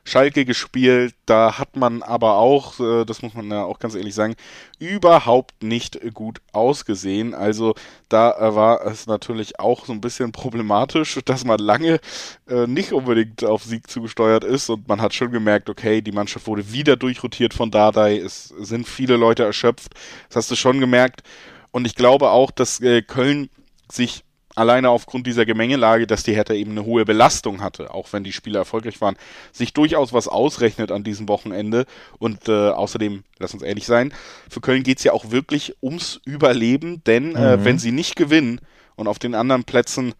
[0.08, 1.14] Schalke gespielt.
[1.26, 4.36] Da hat man aber auch, äh, das muss man ja auch ganz ehrlich sagen,
[4.80, 7.34] überhaupt nicht gut ausgesehen.
[7.34, 7.76] Also
[8.08, 12.00] da äh, war es natürlich auch so ein bisschen problematisch, dass man lange
[12.48, 16.48] äh, nicht unbedingt auf Sieg zugesteuert ist und man hat schon gemerkt, okay, die Mannschaft
[16.48, 18.18] wurde wieder durchrotiert von Dardai.
[18.18, 19.94] Es sind viele Leute erschöpft.
[20.30, 21.24] Das hast du schon gemerkt.
[21.72, 23.50] Und ich glaube auch, dass Köln
[23.92, 24.24] sich
[24.58, 28.34] alleine aufgrund dieser Gemengelage, dass die Hertha eben eine hohe Belastung hatte, auch wenn die
[28.34, 29.16] Spiele erfolgreich waren,
[29.52, 31.86] sich durchaus was ausrechnet an diesem Wochenende.
[32.18, 34.14] Und äh, außerdem, lass uns ehrlich sein,
[34.50, 37.62] für Köln geht es ja auch wirklich ums Überleben, denn äh, mhm.
[37.62, 38.60] äh, wenn sie nicht gewinnen
[38.96, 40.14] und auf den anderen Plätzen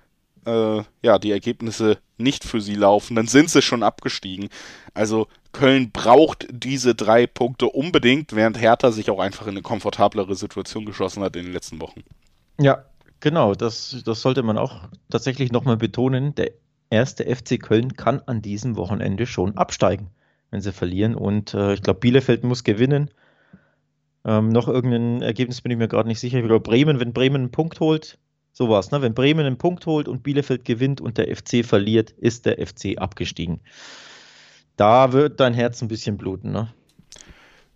[0.46, 4.50] äh, ja, die Ergebnisse nicht für sie laufen, dann sind sie schon abgestiegen.
[4.94, 10.36] Also Köln braucht diese drei Punkte unbedingt, während Hertha sich auch einfach in eine komfortablere
[10.36, 12.04] Situation geschossen hat in den letzten Wochen.
[12.60, 12.86] Ja,
[13.20, 16.36] genau, das, das sollte man auch tatsächlich nochmal betonen.
[16.36, 16.52] Der
[16.90, 20.10] erste FC Köln kann an diesem Wochenende schon absteigen,
[20.52, 21.16] wenn sie verlieren.
[21.16, 23.12] Und äh, ich glaube, Bielefeld muss gewinnen.
[24.26, 26.40] Ähm, noch irgendein Ergebnis bin ich mir gerade nicht sicher.
[26.40, 28.18] Ich glaube, Bremen, wenn Bremen einen Punkt holt,
[28.52, 29.02] sowas, ne?
[29.02, 32.98] Wenn Bremen einen Punkt holt und Bielefeld gewinnt und der FC verliert, ist der FC
[32.98, 33.62] abgestiegen.
[34.76, 36.74] Da wird dein Herz ein bisschen bluten, ne?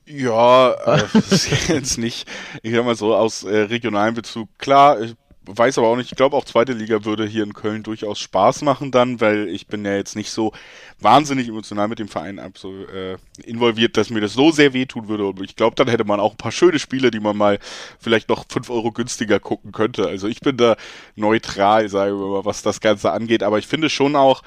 [0.05, 1.03] Ja, äh,
[1.67, 2.27] jetzt nicht,
[2.63, 4.49] ich sag mal so, aus äh, regionalem Bezug.
[4.57, 7.81] Klar, ich weiß aber auch nicht, ich glaube auch zweite Liga würde hier in Köln
[7.81, 10.53] durchaus Spaß machen dann, weil ich bin ja jetzt nicht so
[10.99, 15.25] wahnsinnig emotional mit dem Verein äh, involviert, dass mir das so sehr wehtun würde.
[15.25, 17.57] Und ich glaube, dann hätte man auch ein paar schöne Spiele, die man mal
[17.99, 20.07] vielleicht noch fünf Euro günstiger gucken könnte.
[20.07, 20.75] Also ich bin da
[21.15, 23.41] neutral, sage ich mal, was das Ganze angeht.
[23.41, 24.43] Aber ich finde schon auch,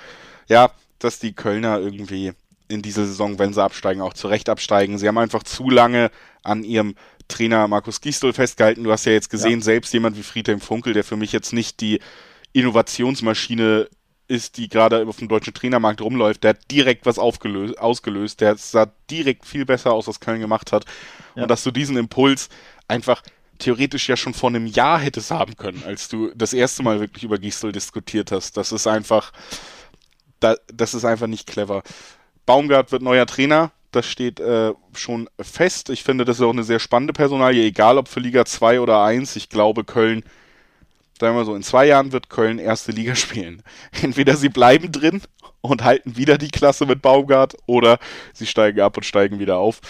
[0.49, 2.33] ja, dass die Kölner irgendwie
[2.69, 4.99] in dieser Saison, wenn sie absteigen, auch zurecht absteigen.
[4.99, 6.11] Sie haben einfach zu lange
[6.43, 6.95] an ihrem
[7.29, 8.85] Trainer Markus Gisdol festgehalten.
[8.85, 9.65] Du hast ja jetzt gesehen, ja.
[9.65, 12.01] selbst jemand wie Friedhelm Funkel, der für mich jetzt nicht die
[12.53, 13.89] Innovationsmaschine
[14.27, 18.41] ist, die gerade auf dem deutschen Trainermarkt rumläuft, der hat direkt was aufgelöst, ausgelöst.
[18.41, 20.85] Der sah direkt viel besser aus, was Köln gemacht hat.
[21.35, 21.43] Ja.
[21.43, 22.49] Und dass du diesen Impuls
[22.89, 23.23] einfach
[23.59, 27.25] theoretisch ja schon vor einem Jahr hättest haben können, als du das erste Mal wirklich
[27.25, 28.57] über Gisdol diskutiert hast.
[28.57, 29.33] Das ist einfach,
[30.41, 31.83] das ist einfach nicht clever.
[32.47, 35.91] Baumgart wird neuer Trainer das steht äh, schon fest.
[35.91, 39.03] Ich finde, das ist auch eine sehr spannende Personalie, egal ob für Liga 2 oder
[39.03, 39.37] 1.
[39.37, 40.25] Ich glaube, Köln,
[41.19, 43.63] sagen wir so, in zwei Jahren wird Köln erste Liga spielen.
[44.03, 45.23] Entweder sie bleiben drin
[45.61, 47.99] und halten wieder die Klasse mit Baumgart oder
[48.35, 49.81] sie steigen ab und steigen wieder auf.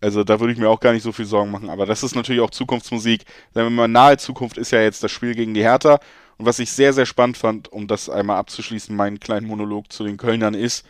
[0.00, 1.70] Also da würde ich mir auch gar nicht so viel Sorgen machen.
[1.70, 3.24] Aber das ist natürlich auch Zukunftsmusik.
[3.54, 6.00] Sagen wir mal, nahe Zukunft ist ja jetzt das Spiel gegen die Hertha.
[6.36, 10.04] Und was ich sehr, sehr spannend fand, um das einmal abzuschließen, meinen kleinen Monolog zu
[10.04, 10.84] den Kölnern ist,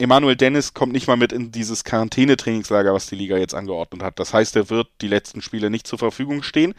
[0.00, 4.18] Emanuel Dennis kommt nicht mal mit in dieses Quarantänetrainingslager, was die Liga jetzt angeordnet hat.
[4.18, 6.74] Das heißt, er wird die letzten Spiele nicht zur Verfügung stehen.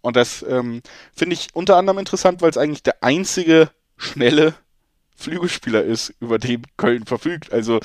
[0.00, 0.82] Und das ähm,
[1.14, 4.54] finde ich unter anderem interessant, weil es eigentlich der einzige schnelle
[5.16, 7.52] Flügelspieler ist, über den Köln verfügt.
[7.52, 7.80] Also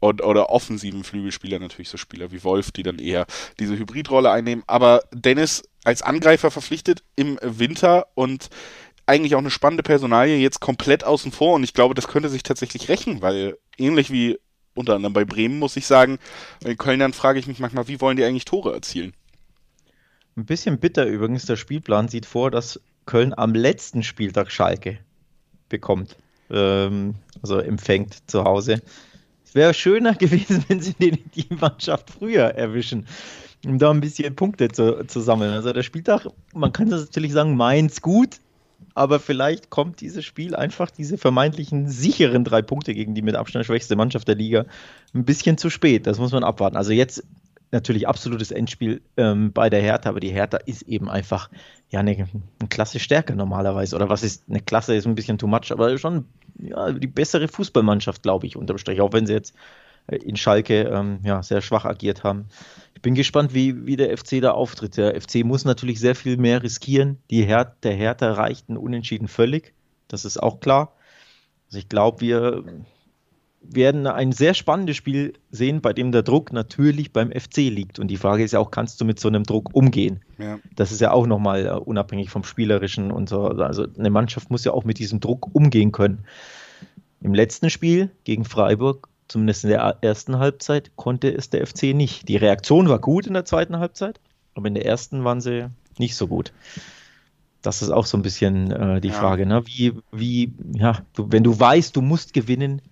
[0.00, 3.26] und, oder offensiven Flügelspieler natürlich so Spieler wie Wolf, die dann eher
[3.60, 4.64] diese Hybridrolle einnehmen.
[4.66, 8.50] Aber Dennis als Angreifer verpflichtet im Winter und
[9.06, 12.42] eigentlich auch eine spannende Personalie jetzt komplett außen vor und ich glaube, das könnte sich
[12.42, 14.38] tatsächlich rächen, weil ähnlich wie
[14.74, 16.18] unter anderem bei Bremen, muss ich sagen,
[16.62, 19.12] bei Kölnern frage ich mich manchmal, wie wollen die eigentlich Tore erzielen?
[20.36, 24.98] Ein bisschen bitter übrigens, der Spielplan sieht vor, dass Köln am letzten Spieltag Schalke
[25.68, 26.16] bekommt,
[26.50, 28.80] ähm, also empfängt zu Hause.
[29.44, 33.06] Es wäre schöner gewesen, wenn sie den, die Mannschaft früher erwischen,
[33.66, 35.52] um da ein bisschen Punkte zu, zu sammeln.
[35.52, 38.38] Also der Spieltag, man kann das natürlich sagen, meins gut,
[38.94, 43.66] aber vielleicht kommt dieses Spiel einfach diese vermeintlichen sicheren drei Punkte gegen die mit Abstand
[43.66, 44.66] schwächste Mannschaft der Liga
[45.14, 46.06] ein bisschen zu spät.
[46.06, 46.76] Das muss man abwarten.
[46.76, 47.24] Also jetzt
[47.72, 51.50] natürlich absolutes Endspiel ähm, bei der Hertha, aber die Hertha ist eben einfach
[51.88, 53.96] ja eine, eine Klasse stärker normalerweise.
[53.96, 56.26] Oder was ist eine Klasse ist ein bisschen too much, aber schon
[56.58, 59.54] ja, die bessere Fußballmannschaft, glaube ich, unterm Strich, auch wenn sie jetzt
[60.06, 62.46] äh, in Schalke ähm, ja, sehr schwach agiert haben.
[63.02, 64.96] Ich bin gespannt, wie, wie der FC da auftritt.
[64.96, 67.18] Der FC muss natürlich sehr viel mehr riskieren.
[67.32, 69.74] Die Her der Hertha reicht ein Unentschieden völlig.
[70.06, 70.94] Das ist auch klar.
[71.66, 72.62] Also ich glaube, wir
[73.60, 77.98] werden ein sehr spannendes Spiel sehen, bei dem der Druck natürlich beim FC liegt.
[77.98, 80.20] Und die Frage ist ja auch, kannst du mit so einem Druck umgehen?
[80.38, 80.60] Ja.
[80.76, 83.48] Das ist ja auch nochmal uh, unabhängig vom Spielerischen und so.
[83.48, 86.24] Also eine Mannschaft muss ja auch mit diesem Druck umgehen können.
[87.20, 92.28] Im letzten Spiel gegen Freiburg zumindest in der ersten Halbzeit, konnte es der FC nicht.
[92.28, 94.20] Die Reaktion war gut in der zweiten Halbzeit,
[94.54, 96.52] aber in der ersten waren sie nicht so gut.
[97.62, 99.14] Das ist auch so ein bisschen äh, die ja.
[99.14, 99.66] Frage, ne?
[99.66, 102.82] Wie, wie, ja, du, wenn du weißt, du musst gewinnen,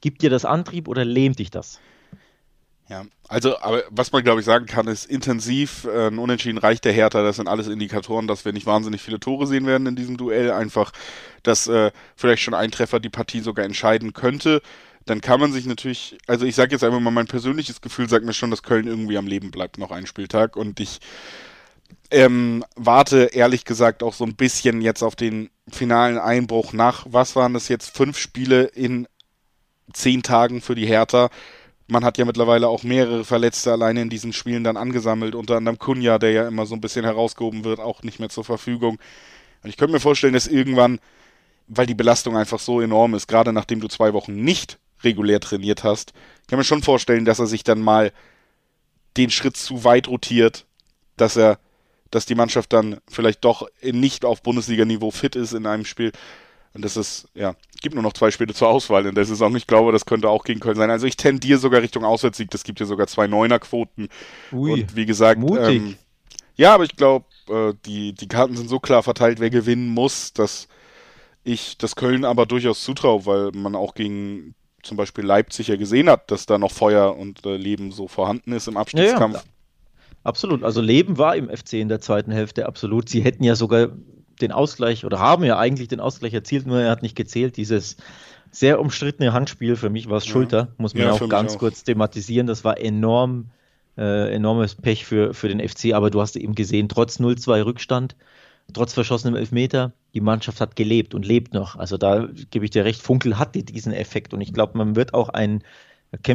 [0.00, 1.80] gibt dir das Antrieb oder lähmt dich das?
[2.88, 6.86] Ja, also, aber was man glaube ich sagen kann, ist intensiv, äh, ein Unentschieden reicht
[6.86, 7.22] der Hertha.
[7.22, 10.50] Das sind alles Indikatoren, dass wir nicht wahnsinnig viele Tore sehen werden in diesem Duell.
[10.50, 10.92] Einfach,
[11.42, 14.62] dass äh, vielleicht schon ein Treffer die Partie sogar entscheiden könnte
[15.08, 18.26] dann kann man sich natürlich, also ich sage jetzt einfach mal, mein persönliches Gefühl sagt
[18.26, 21.00] mir schon, dass Köln irgendwie am Leben bleibt noch einen Spieltag und ich
[22.10, 27.36] ähm, warte ehrlich gesagt auch so ein bisschen jetzt auf den finalen Einbruch nach, was
[27.36, 29.08] waren das jetzt, fünf Spiele in
[29.94, 31.30] zehn Tagen für die Hertha.
[31.86, 35.78] Man hat ja mittlerweile auch mehrere Verletzte alleine in diesen Spielen dann angesammelt, unter anderem
[35.78, 38.98] Kunja, der ja immer so ein bisschen herausgehoben wird, auch nicht mehr zur Verfügung.
[39.62, 41.00] Und ich könnte mir vorstellen, dass irgendwann,
[41.66, 45.84] weil die Belastung einfach so enorm ist, gerade nachdem du zwei Wochen nicht regulär trainiert
[45.84, 46.12] hast.
[46.42, 48.12] Ich kann mir schon vorstellen, dass er sich dann mal
[49.16, 50.66] den Schritt zu weit rotiert,
[51.16, 51.58] dass er,
[52.10, 56.12] dass die Mannschaft dann vielleicht doch nicht auf Bundesliga-Niveau fit ist in einem Spiel.
[56.74, 59.54] Und das ist, ja, gibt nur noch zwei Spiele zur Auswahl in der Saison.
[59.56, 60.90] Ich glaube, das könnte auch gegen Köln sein.
[60.90, 62.50] Also ich tendiere sogar Richtung Auswärtssieg.
[62.50, 64.08] Das gibt ja sogar zwei Neuner-Quoten.
[64.78, 65.96] Und wie gesagt, ähm,
[66.56, 70.32] ja, aber ich glaube, äh, die, die Karten sind so klar verteilt, wer gewinnen muss,
[70.32, 70.68] dass
[71.44, 76.08] ich das Köln aber durchaus zutraue, weil man auch gegen zum Beispiel Leipzig ja gesehen
[76.08, 79.34] hat, dass da noch Feuer und äh, Leben so vorhanden ist im Abstiegskampf.
[79.34, 79.46] Ja, ja.
[80.24, 80.62] Absolut.
[80.62, 83.08] Also Leben war im FC in der zweiten Hälfte absolut.
[83.08, 83.88] Sie hätten ja sogar
[84.40, 87.56] den Ausgleich oder haben ja eigentlich den Ausgleich erzielt, nur er hat nicht gezählt.
[87.56, 87.96] Dieses
[88.50, 91.58] sehr umstrittene Handspiel, für mich war es Schulter, muss man ja, auch ganz auch.
[91.58, 92.46] kurz thematisieren.
[92.46, 93.50] Das war enorm,
[93.96, 98.16] äh, enormes Pech für, für den FC, aber du hast eben gesehen, trotz 0-2 Rückstand,
[98.72, 101.76] trotz verschossenem Elfmeter, die Mannschaft hat gelebt und lebt noch.
[101.76, 105.14] Also da gebe ich dir recht, Funkel hat diesen Effekt und ich glaube, man wird
[105.14, 105.62] auch einen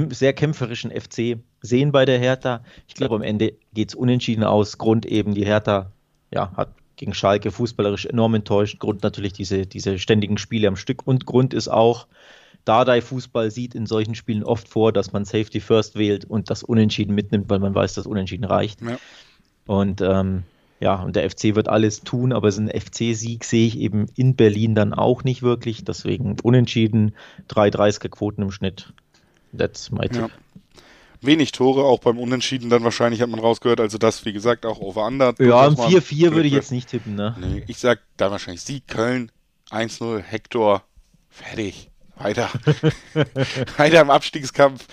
[0.09, 2.63] sehr kämpferischen FC sehen bei der Hertha.
[2.87, 4.77] Ich glaube, am Ende geht es unentschieden aus.
[4.77, 5.91] Grund eben, die Hertha
[6.31, 8.79] ja, hat gegen Schalke fußballerisch enorm enttäuscht.
[8.79, 11.07] Grund natürlich diese, diese ständigen Spiele am Stück.
[11.07, 12.07] Und Grund ist auch,
[12.65, 16.63] Dardai Fußball sieht in solchen Spielen oft vor, dass man Safety First wählt und das
[16.63, 18.81] Unentschieden mitnimmt, weil man weiß, dass Unentschieden reicht.
[18.81, 18.97] Ja.
[19.65, 20.43] Und ähm,
[20.83, 24.35] ja, und der FC wird alles tun, aber so einen FC-Sieg sehe ich eben in
[24.35, 25.85] Berlin dann auch nicht wirklich.
[25.85, 27.15] Deswegen Unentschieden,
[27.49, 28.93] 3,30er Quoten im Schnitt.
[29.57, 30.17] That's my tip.
[30.17, 30.29] Ja
[31.21, 33.79] wenig Tore, auch beim Unentschieden dann wahrscheinlich hat man rausgehört.
[33.79, 35.33] Also das, wie gesagt, auch over-under.
[35.39, 37.33] Ja, ein 4-4 würde ich jetzt nicht tippen, ne?
[37.39, 39.31] Nee, ich sag da wahrscheinlich Sieg Köln,
[39.69, 40.83] 1-0, Hector,
[41.29, 41.91] fertig.
[42.15, 42.49] Weiter.
[43.77, 44.85] Weiter im Abstiegskampf.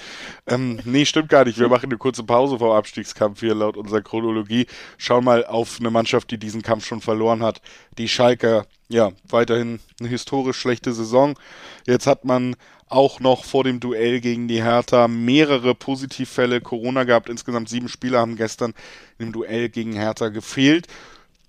[0.46, 1.58] Ähm, nee, stimmt gar nicht.
[1.58, 4.66] Wir machen eine kurze Pause vor Abstiegskampf hier laut unserer Chronologie.
[4.96, 7.60] Schauen mal auf eine Mannschaft, die diesen Kampf schon verloren hat.
[7.98, 11.38] Die Schalker, ja, weiterhin eine historisch schlechte Saison.
[11.86, 12.56] Jetzt hat man
[12.88, 17.28] auch noch vor dem Duell gegen die Hertha mehrere Positivfälle Corona gehabt.
[17.28, 18.74] Insgesamt sieben Spieler haben gestern
[19.18, 20.88] im Duell gegen Hertha gefehlt.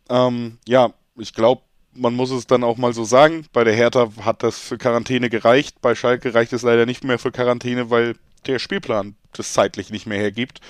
[0.09, 3.45] Ähm, ja, ich glaube, man muss es dann auch mal so sagen.
[3.53, 5.81] Bei der Hertha hat das für Quarantäne gereicht.
[5.81, 10.05] Bei Schalke reicht es leider nicht mehr für Quarantäne, weil der Spielplan das zeitlich nicht
[10.05, 10.61] mehr hergibt.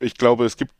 [0.00, 0.72] Ich glaube, es gibt,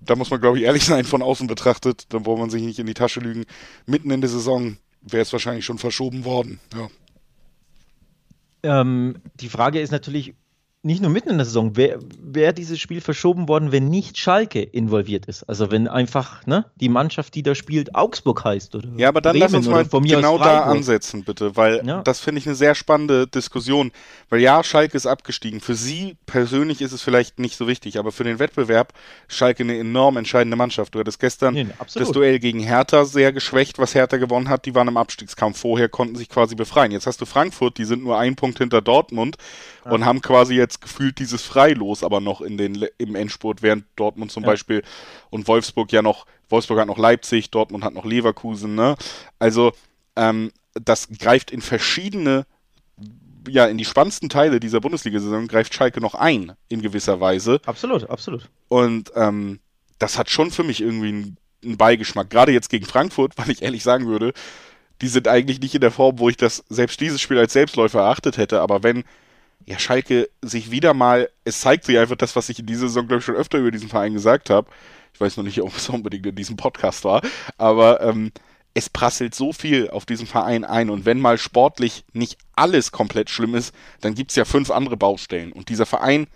[0.00, 2.78] da muss man glaube ich ehrlich sein, von außen betrachtet, da braucht man sich nicht
[2.78, 3.44] in die Tasche lügen.
[3.86, 6.60] Mitten in der Saison wäre es wahrscheinlich schon verschoben worden.
[6.74, 6.88] Ja.
[8.80, 10.34] Ähm, die Frage ist natürlich
[10.84, 14.62] nicht nur mitten in der Saison, wäre wär dieses Spiel verschoben worden, wenn nicht Schalke
[14.62, 15.44] involviert ist.
[15.44, 18.74] Also wenn einfach ne, die Mannschaft, die da spielt, Augsburg heißt.
[18.74, 22.02] Oder ja, aber dann Bremen lass uns mal genau da ansetzen, bitte, weil ja.
[22.02, 23.92] das finde ich eine sehr spannende Diskussion.
[24.28, 25.60] Weil ja, Schalke ist abgestiegen.
[25.60, 28.92] Für sie persönlich ist es vielleicht nicht so wichtig, aber für den Wettbewerb
[29.28, 30.94] Schalke eine enorm entscheidende Mannschaft.
[30.94, 34.66] Du hattest gestern nee, das Duell gegen Hertha sehr geschwächt, was Hertha gewonnen hat.
[34.66, 36.92] Die waren im Abstiegskampf vorher, konnten sich quasi befreien.
[36.92, 39.36] Jetzt hast du Frankfurt, die sind nur ein Punkt hinter Dortmund
[39.84, 39.92] ja.
[39.92, 44.32] und haben quasi jetzt gefühlt dieses Freilos aber noch in den, im Endspurt, während Dortmund
[44.32, 44.50] zum ja.
[44.50, 44.82] Beispiel
[45.30, 48.96] und Wolfsburg ja noch, Wolfsburg hat noch Leipzig, Dortmund hat noch Leverkusen, ne?
[49.38, 49.72] Also,
[50.16, 52.46] ähm, das greift in verschiedene,
[53.48, 57.60] ja, in die spannendsten Teile dieser Bundesliga-Saison greift Schalke noch ein, in gewisser Weise.
[57.66, 58.48] Absolut, absolut.
[58.68, 59.60] Und ähm,
[59.98, 62.30] das hat schon für mich irgendwie einen, einen Beigeschmack.
[62.30, 64.32] Gerade jetzt gegen Frankfurt, weil ich ehrlich sagen würde,
[65.00, 68.00] die sind eigentlich nicht in der Form, wo ich das selbst dieses Spiel als Selbstläufer
[68.00, 68.60] erachtet hätte.
[68.60, 69.04] Aber wenn
[69.66, 73.06] ja, Schalke sich wieder mal, es zeigt sich einfach das, was ich in dieser Saison,
[73.06, 74.68] glaube ich, schon öfter über diesen Verein gesagt habe.
[75.12, 77.22] Ich weiß noch nicht, ob es unbedingt in diesem Podcast war,
[77.56, 78.32] aber ähm,
[78.74, 83.30] es prasselt so viel auf diesen Verein ein und wenn mal sportlich nicht alles komplett
[83.30, 86.26] schlimm ist, dann gibt es ja fünf andere Baustellen und dieser Verein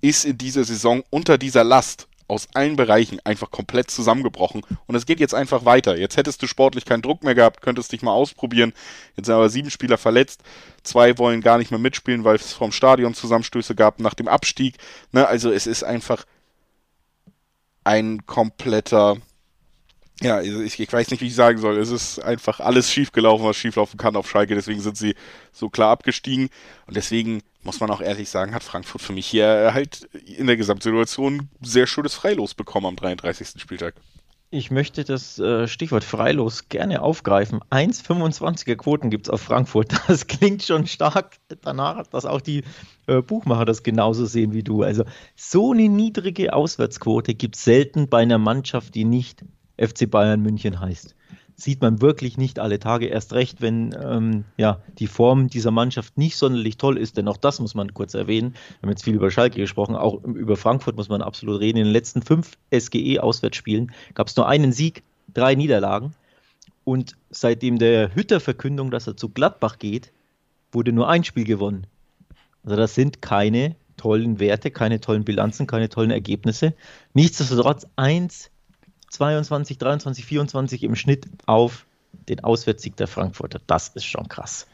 [0.00, 4.62] ist in dieser Saison unter dieser Last aus allen Bereichen einfach komplett zusammengebrochen.
[4.86, 5.98] Und es geht jetzt einfach weiter.
[5.98, 8.72] Jetzt hättest du sportlich keinen Druck mehr gehabt, könntest dich mal ausprobieren.
[9.16, 10.42] Jetzt sind aber sieben Spieler verletzt.
[10.82, 14.76] Zwei wollen gar nicht mehr mitspielen, weil es vom Stadion Zusammenstöße gab nach dem Abstieg.
[15.12, 16.24] Ne, also es ist einfach
[17.84, 19.18] ein kompletter
[20.20, 21.78] ja, ich, ich, weiß nicht, wie ich sagen soll.
[21.78, 24.54] Es ist einfach alles schiefgelaufen, was schieflaufen kann auf Schalke.
[24.54, 25.16] Deswegen sind sie
[25.50, 26.48] so klar abgestiegen.
[26.86, 30.56] Und deswegen muss man auch ehrlich sagen, hat Frankfurt für mich hier halt in der
[30.56, 33.60] Gesamtsituation sehr schönes Freilos bekommen am 33.
[33.60, 33.94] Spieltag.
[34.54, 37.60] Ich möchte das äh, Stichwort Freilos gerne aufgreifen.
[37.70, 39.94] 1,25er Quoten gibt es auf Frankfurt.
[40.06, 42.64] Das klingt schon stark danach, dass auch die
[43.06, 44.82] äh, Buchmacher das genauso sehen wie du.
[44.82, 45.04] Also
[45.36, 49.42] so eine niedrige Auswärtsquote gibt es selten bei einer Mannschaft, die nicht
[49.78, 51.14] FC Bayern München heißt.
[51.62, 56.18] Sieht man wirklich nicht alle Tage, erst recht, wenn ähm, ja, die Form dieser Mannschaft
[56.18, 58.54] nicht sonderlich toll ist, denn auch das muss man kurz erwähnen.
[58.54, 61.78] Wir haben jetzt viel über Schalke gesprochen, auch über Frankfurt muss man absolut reden.
[61.78, 66.14] In den letzten fünf SGE-Auswärtsspielen gab es nur einen Sieg, drei Niederlagen.
[66.82, 70.10] Und seitdem der Hütter Verkündung, dass er zu Gladbach geht,
[70.72, 71.86] wurde nur ein Spiel gewonnen.
[72.64, 76.74] Also das sind keine tollen Werte, keine tollen Bilanzen, keine tollen Ergebnisse.
[77.14, 78.50] Nichtsdestotrotz 1
[79.12, 81.86] 22, 23, 24 im Schnitt auf
[82.28, 83.60] den Auswärtssieg der Frankfurter.
[83.66, 84.66] Das ist schon krass.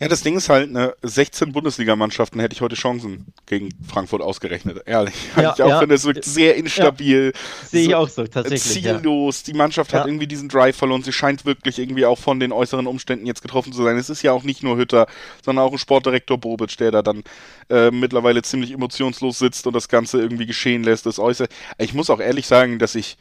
[0.00, 4.82] Ja, das Ding ist halt, ne, 16 Bundesligamannschaften hätte ich heute Chancen gegen Frankfurt ausgerechnet.
[4.84, 5.14] Ehrlich.
[5.36, 5.78] Ja, ich auch ja.
[5.78, 7.32] finde, es wirkt sehr instabil.
[7.32, 7.68] Ja.
[7.68, 8.82] Sehe ich auch so, tatsächlich.
[8.82, 9.44] Ziellos.
[9.44, 11.04] Die Mannschaft hat irgendwie diesen Drive verloren.
[11.04, 13.96] Sie scheint wirklich irgendwie auch von den äußeren Umständen jetzt getroffen zu sein.
[13.96, 15.06] Es ist ja auch nicht nur Hütter,
[15.44, 17.22] sondern auch ein Sportdirektor Bobic, der da dann
[17.70, 21.06] äh, mittlerweile ziemlich emotionslos sitzt und das Ganze irgendwie geschehen lässt.
[21.06, 21.46] Das äußere.
[21.78, 23.18] Ich muss auch ehrlich sagen, dass ich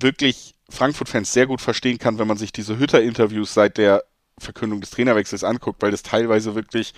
[0.00, 4.04] wirklich Frankfurt-Fans sehr gut verstehen kann, wenn man sich diese Hütter-Interviews seit der
[4.38, 6.94] Verkündung des Trainerwechsels anguckt, weil das teilweise wirklich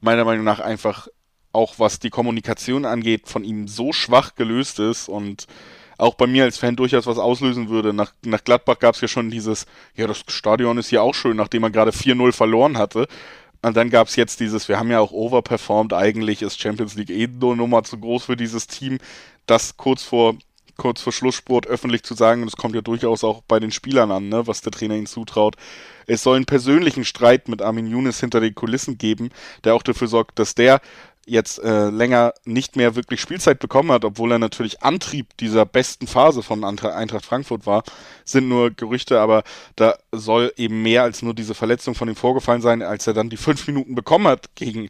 [0.00, 1.08] meiner Meinung nach einfach
[1.52, 5.46] auch was die Kommunikation angeht, von ihm so schwach gelöst ist und
[5.98, 7.92] auch bei mir als Fan durchaus was auslösen würde.
[7.92, 11.36] Nach, nach Gladbach gab es ja schon dieses, ja, das Stadion ist hier auch schön,
[11.36, 13.06] nachdem man gerade 4-0 verloren hatte.
[13.62, 17.10] Und dann gab es jetzt dieses, wir haben ja auch overperformed, eigentlich ist Champions League
[17.10, 18.98] eh nur Nummer zu groß für dieses Team,
[19.44, 20.36] das kurz vor
[20.80, 24.10] kurz vor Schlusssport öffentlich zu sagen, und es kommt ja durchaus auch bei den Spielern
[24.10, 25.56] an, ne, was der Trainer ihnen zutraut.
[26.06, 29.28] Es soll einen persönlichen Streit mit Armin Younes hinter den Kulissen geben,
[29.64, 30.80] der auch dafür sorgt, dass der
[31.26, 36.06] jetzt äh, länger nicht mehr wirklich Spielzeit bekommen hat, obwohl er natürlich Antrieb dieser besten
[36.06, 37.84] Phase von Eintracht Frankfurt war,
[38.24, 39.42] sind nur Gerüchte, aber
[39.76, 43.28] da soll eben mehr als nur diese Verletzung von ihm vorgefallen sein, als er dann
[43.28, 44.88] die fünf Minuten bekommen hat gegen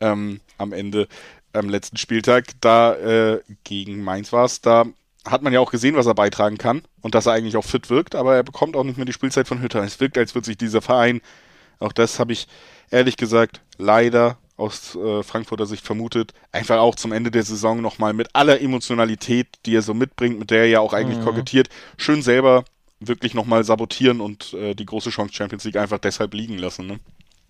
[0.00, 1.06] ähm, am Ende
[1.52, 4.86] am letzten Spieltag, da äh, gegen Mainz war es, da
[5.24, 7.90] hat man ja auch gesehen, was er beitragen kann und dass er eigentlich auch fit
[7.90, 9.82] wirkt, aber er bekommt auch nicht mehr die Spielzeit von Hütter.
[9.82, 11.20] Es wirkt, als würde sich dieser Verein,
[11.78, 12.48] auch das habe ich
[12.90, 18.12] ehrlich gesagt leider aus äh, Frankfurter Sicht vermutet, einfach auch zum Ende der Saison nochmal
[18.12, 21.24] mit aller Emotionalität, die er so mitbringt, mit der er ja auch eigentlich mhm.
[21.24, 22.64] kokettiert, schön selber
[23.00, 26.86] wirklich nochmal sabotieren und äh, die große Chance Champions League einfach deshalb liegen lassen.
[26.86, 27.00] Ne?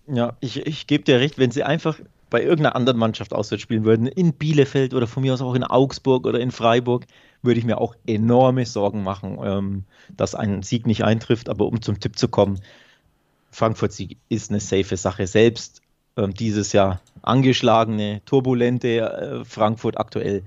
[0.07, 1.99] Ja, ich, ich gebe dir recht, wenn sie einfach
[2.33, 5.63] bei irgendeiner anderen Mannschaft auswärts spielen würden, in Bielefeld oder von mir aus auch in
[5.63, 7.05] Augsburg oder in Freiburg,
[7.43, 9.83] würde ich mir auch enorme Sorgen machen, ähm,
[10.17, 11.47] dass ein Sieg nicht eintrifft.
[11.47, 12.59] Aber um zum Tipp zu kommen,
[13.51, 15.27] Frankfurt-Sieg ist eine safe Sache.
[15.27, 15.83] Selbst
[16.17, 20.41] ähm, dieses Jahr angeschlagene, turbulente äh, Frankfurt aktuell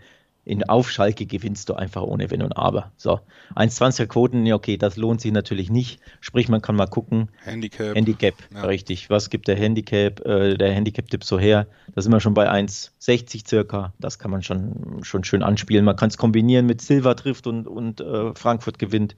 [0.47, 2.93] in auf Schalke gewinnst du einfach ohne Wenn und Aber.
[2.97, 3.19] So,
[3.57, 6.01] 1,20er Quoten, ja okay, das lohnt sich natürlich nicht.
[6.21, 7.31] Sprich, man kann mal gucken.
[7.43, 7.97] Handicap.
[7.97, 8.63] Handicap, ja.
[8.63, 9.11] richtig.
[9.11, 11.67] Was gibt der Handicap, äh, der Handicap-Tipp so her?
[11.95, 13.93] Da sind wir schon bei 1,60 circa.
[13.99, 15.85] Das kann man schon, schon schön anspielen.
[15.85, 19.17] Man kann es kombinieren mit Silver trifft und, und äh, Frankfurt gewinnt.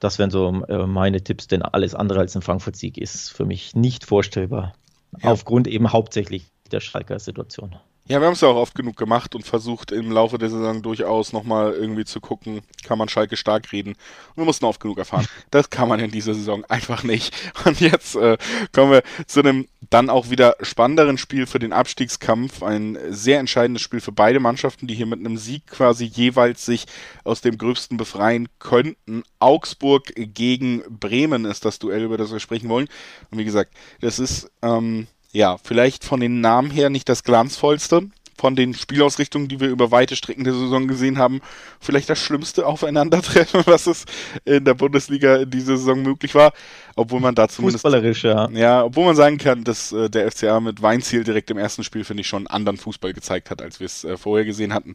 [0.00, 3.76] Das wären so äh, meine Tipps, denn alles andere als ein Frankfurt-Sieg ist für mich
[3.76, 4.74] nicht vorstellbar.
[5.22, 5.30] Ja.
[5.30, 7.76] Aufgrund eben hauptsächlich der Schalker Situation.
[8.06, 10.82] Ja, wir haben es ja auch oft genug gemacht und versucht im Laufe der Saison
[10.82, 13.92] durchaus nochmal irgendwie zu gucken, kann man Schalke stark reden.
[13.92, 15.26] Und wir mussten oft genug erfahren.
[15.50, 17.34] Das kann man in dieser Saison einfach nicht.
[17.64, 18.36] Und jetzt äh,
[18.72, 22.62] kommen wir zu einem dann auch wieder spannenderen Spiel für den Abstiegskampf.
[22.62, 26.84] Ein sehr entscheidendes Spiel für beide Mannschaften, die hier mit einem Sieg quasi jeweils sich
[27.22, 29.22] aus dem Gröbsten befreien könnten.
[29.38, 32.88] Augsburg gegen Bremen ist das Duell, über das wir sprechen wollen.
[33.30, 38.08] Und wie gesagt, das ist ähm, ja, vielleicht von den Namen her nicht das glanzvollste,
[38.36, 41.40] von den Spielausrichtungen, die wir über weite Strecken der Saison gesehen haben,
[41.80, 44.04] vielleicht das schlimmste Aufeinandertreffen, was es
[44.44, 46.52] in der Bundesliga in dieser Saison möglich war,
[46.94, 50.60] obwohl man da zumindest fußballerisch ja, ja, obwohl man sagen kann, dass äh, der FCA
[50.60, 53.86] mit Weinziel direkt im ersten Spiel finde ich schon anderen Fußball gezeigt hat, als wir
[53.86, 54.94] es äh, vorher gesehen hatten.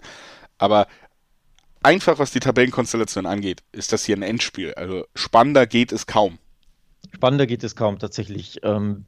[0.57, 0.87] Aber
[1.83, 4.73] einfach was die Tabellenkonstellation angeht, ist das hier ein Endspiel.
[4.75, 6.39] Also spannender geht es kaum.
[7.13, 8.59] Spannender geht es kaum tatsächlich.
[8.63, 9.05] Ähm,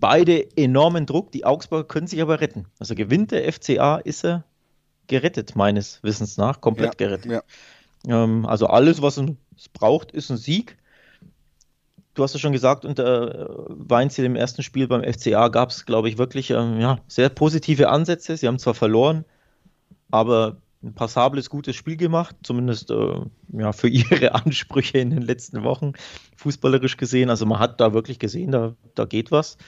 [0.00, 1.30] beide enormen Druck.
[1.32, 2.66] Die Augsburger können sich aber retten.
[2.78, 4.44] Also gewinnt der FCA, ist er
[5.06, 7.32] gerettet, meines Wissens nach, komplett ja, gerettet.
[7.32, 7.42] Ja.
[8.08, 10.78] Ähm, also alles, was es braucht, ist ein Sieg.
[12.14, 15.86] Du hast es schon gesagt, unter äh, Weinziel im ersten Spiel beim FCA gab es,
[15.86, 18.36] glaube ich, wirklich ähm, ja, sehr positive Ansätze.
[18.36, 19.24] Sie haben zwar verloren,
[20.10, 23.20] aber ein passables, gutes Spiel gemacht, zumindest äh,
[23.52, 25.92] ja, für ihre Ansprüche in den letzten Wochen,
[26.36, 27.30] fußballerisch gesehen.
[27.30, 29.58] Also man hat da wirklich gesehen, da, da geht was.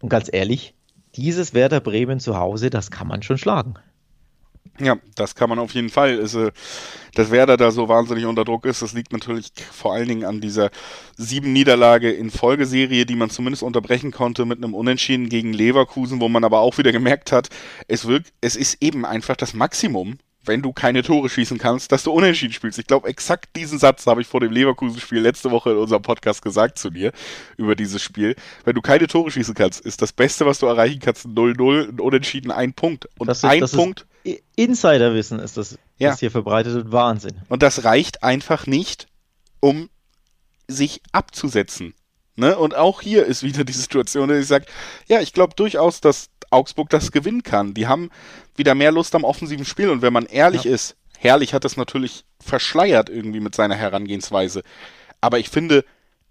[0.00, 0.74] Und ganz ehrlich,
[1.16, 3.74] dieses Werder Bremen zu Hause, das kann man schon schlagen.
[4.80, 6.18] Ja, das kann man auf jeden Fall.
[6.18, 6.50] Also,
[7.14, 10.40] dass Werder da so wahnsinnig unter Druck ist, das liegt natürlich vor allen Dingen an
[10.40, 10.70] dieser
[11.16, 16.28] sieben Niederlage in Folgeserie, die man zumindest unterbrechen konnte mit einem Unentschieden gegen Leverkusen, wo
[16.28, 17.50] man aber auch wieder gemerkt hat,
[17.86, 22.02] es wirkt, es ist eben einfach das Maximum, wenn du keine Tore schießen kannst, dass
[22.02, 22.78] du unentschieden spielst.
[22.78, 26.42] Ich glaube, exakt diesen Satz habe ich vor dem Leverkusen-Spiel letzte Woche in unserem Podcast
[26.42, 27.12] gesagt zu dir
[27.56, 28.36] über dieses Spiel.
[28.64, 32.00] Wenn du keine Tore schießen kannst, ist das Beste, was du erreichen kannst, 0-0, ein
[32.00, 33.08] Unentschieden, ein Punkt.
[33.18, 34.06] Und das ist, ein Punkt.
[34.56, 36.10] Insiderwissen ist das, ja.
[36.10, 37.40] das hier verbreitet und Wahnsinn.
[37.48, 39.06] Und das reicht einfach nicht,
[39.60, 39.88] um
[40.68, 41.94] sich abzusetzen.
[42.36, 42.58] Ne?
[42.58, 44.66] Und auch hier ist wieder die Situation, dass ich sage,
[45.06, 47.74] ja, ich glaube durchaus, dass Augsburg das gewinnen kann.
[47.74, 48.10] Die haben
[48.56, 50.72] wieder mehr Lust am offensiven Spiel und wenn man ehrlich ja.
[50.72, 54.62] ist, Herrlich hat das natürlich verschleiert irgendwie mit seiner Herangehensweise.
[55.22, 55.86] Aber ich finde,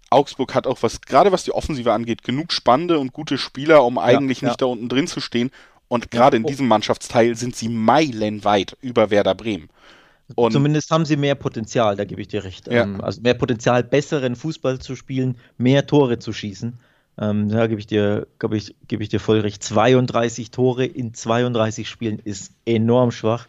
[0.08, 3.98] Augsburg hat auch was, gerade was die Offensive angeht, genug spannende und gute Spieler, um
[3.98, 5.50] eigentlich ja, nicht da unten drin zu stehen.
[5.88, 9.68] Und gerade in diesem Mannschaftsteil sind sie meilenweit über Werder Bremen.
[10.36, 12.68] Und Zumindest haben sie mehr Potenzial, da gebe ich dir recht.
[12.68, 12.84] Ja.
[12.84, 16.78] Ähm, also mehr Potenzial, besseren Fußball zu spielen, mehr Tore zu schießen.
[17.18, 19.62] Ähm, da gebe ich, dir, ich, geb ich dir voll recht.
[19.62, 23.48] 32 Tore in 32 Spielen ist enorm schwach.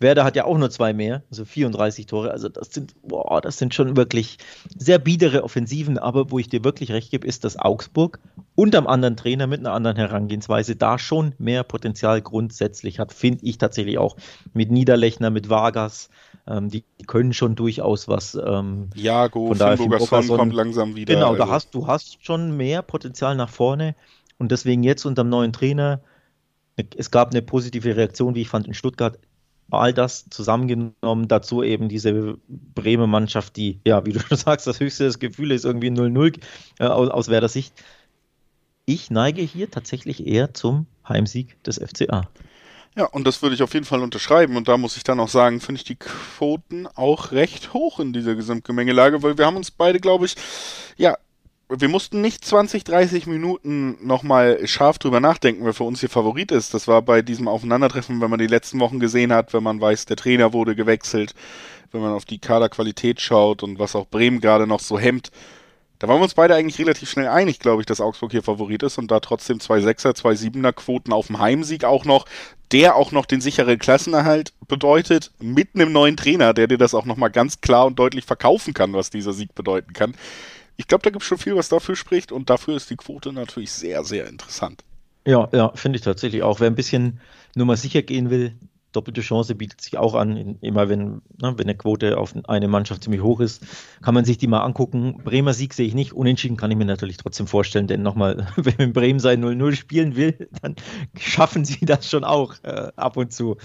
[0.00, 2.30] Werder hat ja auch nur zwei mehr, also 34 Tore.
[2.30, 4.38] Also das sind, boah, das sind schon wirklich
[4.76, 5.98] sehr biedere Offensiven.
[5.98, 8.20] Aber wo ich dir wirklich recht gebe, ist, dass Augsburg
[8.54, 13.58] unterm anderen Trainer mit einer anderen Herangehensweise da schon mehr Potenzial grundsätzlich hat, finde ich
[13.58, 14.16] tatsächlich auch
[14.52, 16.10] mit Niederlechner, mit Vargas.
[16.48, 18.34] Ähm, die, die, können schon durchaus was.
[18.34, 21.14] Ähm, Jago, Finnburger kommt langsam wieder.
[21.14, 21.38] Genau, also.
[21.38, 23.94] da hast du hast schon mehr Potenzial nach vorne
[24.38, 26.00] und deswegen jetzt unter dem neuen Trainer.
[26.96, 29.18] Es gab eine positive Reaktion, wie ich fand, in Stuttgart
[29.70, 34.80] all das zusammengenommen, dazu eben diese Bremer Mannschaft, die, ja, wie du schon sagst, das
[34.80, 36.40] höchste des Gefühls ist irgendwie 0-0
[36.78, 37.74] äh, aus, aus Werder Sicht.
[38.86, 42.22] Ich neige hier tatsächlich eher zum Heimsieg des FCA.
[42.98, 44.56] Ja, und das würde ich auf jeden Fall unterschreiben.
[44.56, 48.12] Und da muss ich dann auch sagen, finde ich die Quoten auch recht hoch in
[48.12, 50.34] dieser Gesamtgemengelage, weil wir haben uns beide, glaube ich,
[50.96, 51.16] ja,
[51.68, 56.50] wir mussten nicht 20, 30 Minuten nochmal scharf drüber nachdenken, wer für uns hier Favorit
[56.50, 56.74] ist.
[56.74, 60.06] Das war bei diesem Aufeinandertreffen, wenn man die letzten Wochen gesehen hat, wenn man weiß,
[60.06, 61.34] der Trainer wurde gewechselt,
[61.92, 65.30] wenn man auf die Kaderqualität schaut und was auch Bremen gerade noch so hemmt.
[66.00, 68.82] Da waren wir uns beide eigentlich relativ schnell einig, glaube ich, dass Augsburg hier Favorit
[68.82, 72.24] ist und da trotzdem zwei Sechser, zwei Siebener Quoten auf dem Heimsieg auch noch,
[72.72, 77.04] der auch noch den sicheren Klassenerhalt bedeutet, mit einem neuen Trainer, der dir das auch
[77.04, 80.14] nochmal ganz klar und deutlich verkaufen kann, was dieser Sieg bedeuten kann
[80.78, 83.32] ich glaube, da gibt es schon viel, was dafür spricht und dafür ist die Quote
[83.32, 84.84] natürlich sehr, sehr interessant.
[85.26, 86.60] Ja, ja, finde ich tatsächlich auch.
[86.60, 87.20] Wer ein bisschen
[87.56, 88.54] nur mal sicher gehen will,
[88.92, 90.58] doppelte Chance bietet sich auch an.
[90.60, 93.62] Immer wenn, ne, wenn eine Quote auf eine Mannschaft ziemlich hoch ist,
[94.02, 95.18] kann man sich die mal angucken.
[95.24, 96.12] Bremer Sieg sehe ich nicht.
[96.12, 100.48] Unentschieden kann ich mir natürlich trotzdem vorstellen, denn nochmal, wenn Bremen sein 0-0 spielen will,
[100.62, 100.76] dann
[101.18, 103.56] schaffen sie das schon auch äh, ab und zu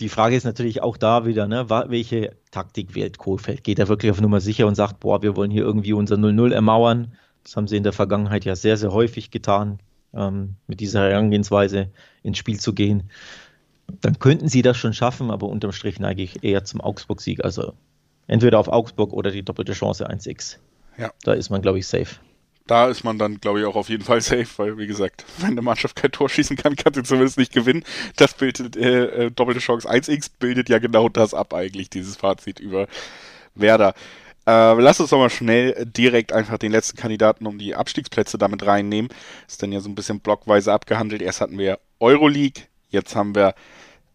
[0.00, 3.64] die Frage ist natürlich auch da wieder, ne, welche Taktik wählt Kohlfeld?
[3.64, 6.52] Geht er wirklich auf Nummer sicher und sagt, boah, wir wollen hier irgendwie unser 0-0
[6.52, 7.12] ermauern?
[7.44, 9.78] Das haben sie in der Vergangenheit ja sehr, sehr häufig getan,
[10.14, 11.90] ähm, mit dieser Herangehensweise
[12.22, 13.10] ins Spiel zu gehen.
[14.00, 17.44] Dann könnten sie das schon schaffen, aber unterm Strich neige ich eher zum Augsburg-Sieg.
[17.44, 17.74] Also
[18.26, 20.58] entweder auf Augsburg oder die doppelte Chance 1x.
[20.98, 21.10] Ja.
[21.22, 22.16] Da ist man, glaube ich, safe
[22.66, 25.50] da ist man dann, glaube ich, auch auf jeden Fall safe, weil, wie gesagt, wenn
[25.50, 27.84] eine Mannschaft kein Tor schießen kann, kann sie zumindest nicht gewinnen.
[28.16, 32.60] Das bildet, äh, äh doppelte Chance 1x bildet ja genau das ab, eigentlich, dieses Fazit
[32.60, 32.86] über
[33.54, 33.94] Werder.
[34.46, 38.66] Äh, lass uns doch mal schnell direkt einfach den letzten Kandidaten um die Abstiegsplätze damit
[38.66, 39.10] reinnehmen.
[39.46, 41.22] Ist dann ja so ein bisschen blockweise abgehandelt.
[41.22, 43.54] Erst hatten wir Euroleague, jetzt haben wir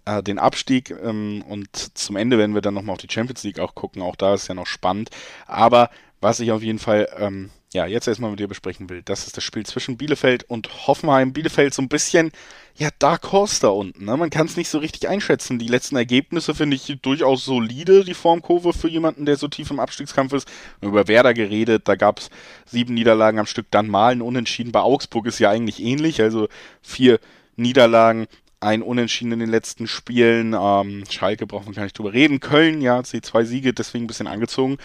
[0.08, 3.60] äh, den Abstieg ähm, und zum Ende werden wir dann nochmal auf die Champions League
[3.60, 4.02] auch gucken.
[4.02, 5.10] Auch da ist ja noch spannend.
[5.46, 5.90] Aber
[6.22, 9.02] was ich auf jeden Fall ähm, ja, jetzt erstmal mit dir besprechen will.
[9.04, 11.34] Das ist das Spiel zwischen Bielefeld und Hoffenheim.
[11.34, 12.32] Bielefeld so ein bisschen,
[12.76, 14.06] ja, Dark Horse da unten.
[14.06, 14.16] Ne?
[14.16, 15.60] Man kann es nicht so richtig einschätzen.
[15.60, 19.82] Die letzten Ergebnisse finde ich durchaus solide, die Formkurve für jemanden, der so tief im
[19.82, 20.48] Abstiegskampf ist.
[20.82, 22.30] Über Werder geredet, da gab es
[22.66, 24.72] sieben Niederlagen am Stück, dann mal ein Unentschieden.
[24.72, 26.48] Bei Augsburg ist ja eigentlich ähnlich, also
[26.82, 27.20] vier
[27.58, 28.28] Niederlagen,
[28.60, 30.56] ein Unentschieden in den letzten Spielen.
[30.60, 32.40] Ähm, Schalke braucht man gar nicht drüber reden.
[32.40, 34.78] Köln, ja, hat sie zwei Siege, deswegen ein bisschen angezogen.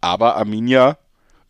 [0.00, 0.98] Aber Arminia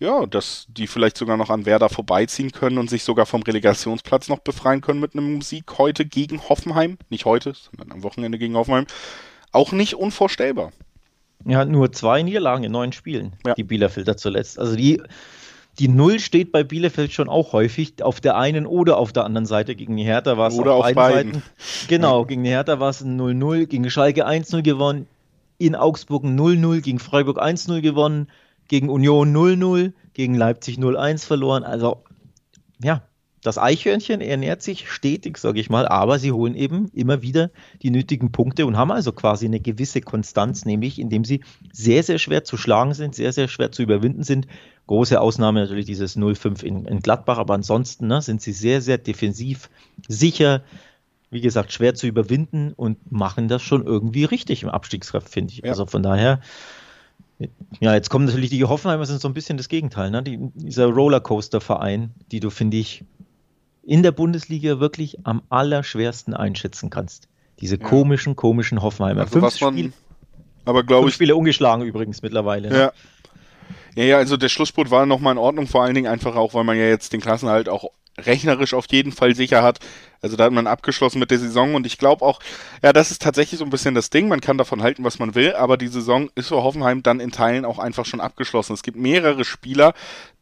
[0.04, 4.28] ja, dass die vielleicht sogar noch an Werder vorbeiziehen können und sich sogar vom Relegationsplatz
[4.28, 6.98] noch befreien können mit einem Sieg heute gegen Hoffenheim.
[7.10, 8.86] Nicht heute, sondern am Wochenende gegen Hoffenheim.
[9.52, 10.72] Auch nicht unvorstellbar.
[11.46, 13.54] Ja, nur zwei Niederlagen in neun Spielen, ja.
[13.54, 14.58] die Bielefelder zuletzt.
[14.58, 15.02] Also die,
[15.79, 19.47] die Null steht bei Bielefeld schon auch häufig auf der einen oder auf der anderen
[19.47, 19.75] Seite.
[19.75, 21.43] Gegen die Hertha war es auf, auf beiden, beiden, Seiten.
[21.89, 25.07] Genau, gegen die Hertha war es ein 0-0, gegen Schalke 1-0 gewonnen,
[25.59, 28.29] in Augsburg ein 0-0, gegen Freiburg 1-0 gewonnen,
[28.68, 31.64] gegen Union 0-0, gegen Leipzig 0-1 verloren.
[31.64, 32.05] Also,
[32.83, 33.03] ja,
[33.45, 37.51] das Eichhörnchen ernährt sich stetig, sage ich mal, aber sie holen eben immer wieder
[37.83, 42.18] die nötigen Punkte und haben also quasi eine gewisse Konstanz, nämlich indem sie sehr, sehr
[42.18, 44.47] schwer zu schlagen sind, sehr, sehr schwer zu überwinden sind.
[44.87, 48.99] Große Ausnahme natürlich dieses 0-5 in, in, Gladbach, aber ansonsten ne, sind sie sehr, sehr
[48.99, 49.70] defensiv,
[50.09, 50.62] sicher,
[51.30, 55.61] wie gesagt, schwer zu überwinden und machen das schon irgendwie richtig im Abstiegskampf, finde ich.
[55.61, 55.70] Ja.
[55.70, 56.41] Also von daher
[57.80, 60.22] ja, jetzt kommen natürlich die Hoffenheimer sind so ein bisschen das Gegenteil, ne?
[60.22, 63.05] Die, dieser Rollercoaster-Verein, die du, finde ich,
[63.82, 67.28] in der Bundesliga wirklich am allerschwersten einschätzen kannst.
[67.61, 67.87] Diese ja.
[67.87, 69.22] komischen, komischen Hoffenheimer.
[69.22, 69.93] Also Fünf was man, Spiele,
[70.64, 71.14] aber glaube ich.
[71.14, 72.68] Spiele ungeschlagen übrigens mittlerweile.
[72.68, 72.93] Ne?
[73.95, 74.05] Ja.
[74.05, 76.76] Ja, also der Schlussspurt war nochmal in Ordnung, vor allen Dingen einfach auch, weil man
[76.76, 79.80] ja jetzt den Klassenhalt auch rechnerisch auf jeden Fall sicher hat.
[80.20, 82.40] Also da hat man abgeschlossen mit der Saison und ich glaube auch,
[82.82, 84.28] ja, das ist tatsächlich so ein bisschen das Ding.
[84.28, 87.30] Man kann davon halten, was man will, aber die Saison ist für Hoffenheim dann in
[87.30, 88.72] Teilen auch einfach schon abgeschlossen.
[88.72, 89.92] Es gibt mehrere Spieler,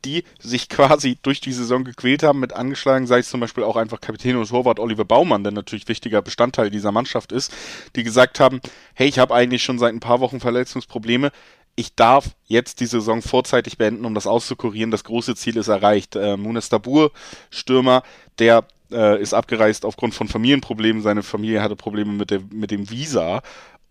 [0.05, 3.76] die sich quasi durch die Saison gequält haben mit angeschlagen, sei es zum Beispiel auch
[3.76, 7.53] einfach Kapitän und Torwart Oliver Baumann, der natürlich wichtiger Bestandteil dieser Mannschaft ist,
[7.96, 8.61] die gesagt haben,
[8.94, 11.32] hey, ich habe eigentlich schon seit ein paar Wochen Verletzungsprobleme,
[11.74, 14.90] ich darf jetzt die Saison vorzeitig beenden, um das auszukurieren.
[14.90, 16.16] Das große Ziel ist erreicht.
[16.16, 17.12] Äh, Munes Dabur,
[17.50, 18.02] Stürmer,
[18.38, 21.02] der äh, ist abgereist aufgrund von Familienproblemen.
[21.02, 23.42] Seine Familie hatte Probleme mit, der, mit dem Visa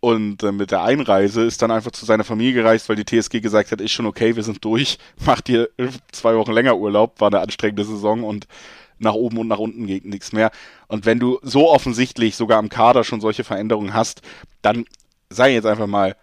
[0.02, 3.40] und äh, mit der Einreise ist dann einfach zu seiner Familie gereist, weil die TSG
[3.40, 5.70] gesagt hat, ist schon okay, wir sind durch, macht ihr
[6.12, 8.48] zwei Wochen länger Urlaub, war eine anstrengende Saison und
[8.98, 10.52] nach oben und nach unten geht nichts mehr.
[10.88, 14.22] Und wenn du so offensichtlich sogar am Kader schon solche Veränderungen hast,
[14.64, 14.86] dann
[15.30, 16.16] sei jetzt einfach mal,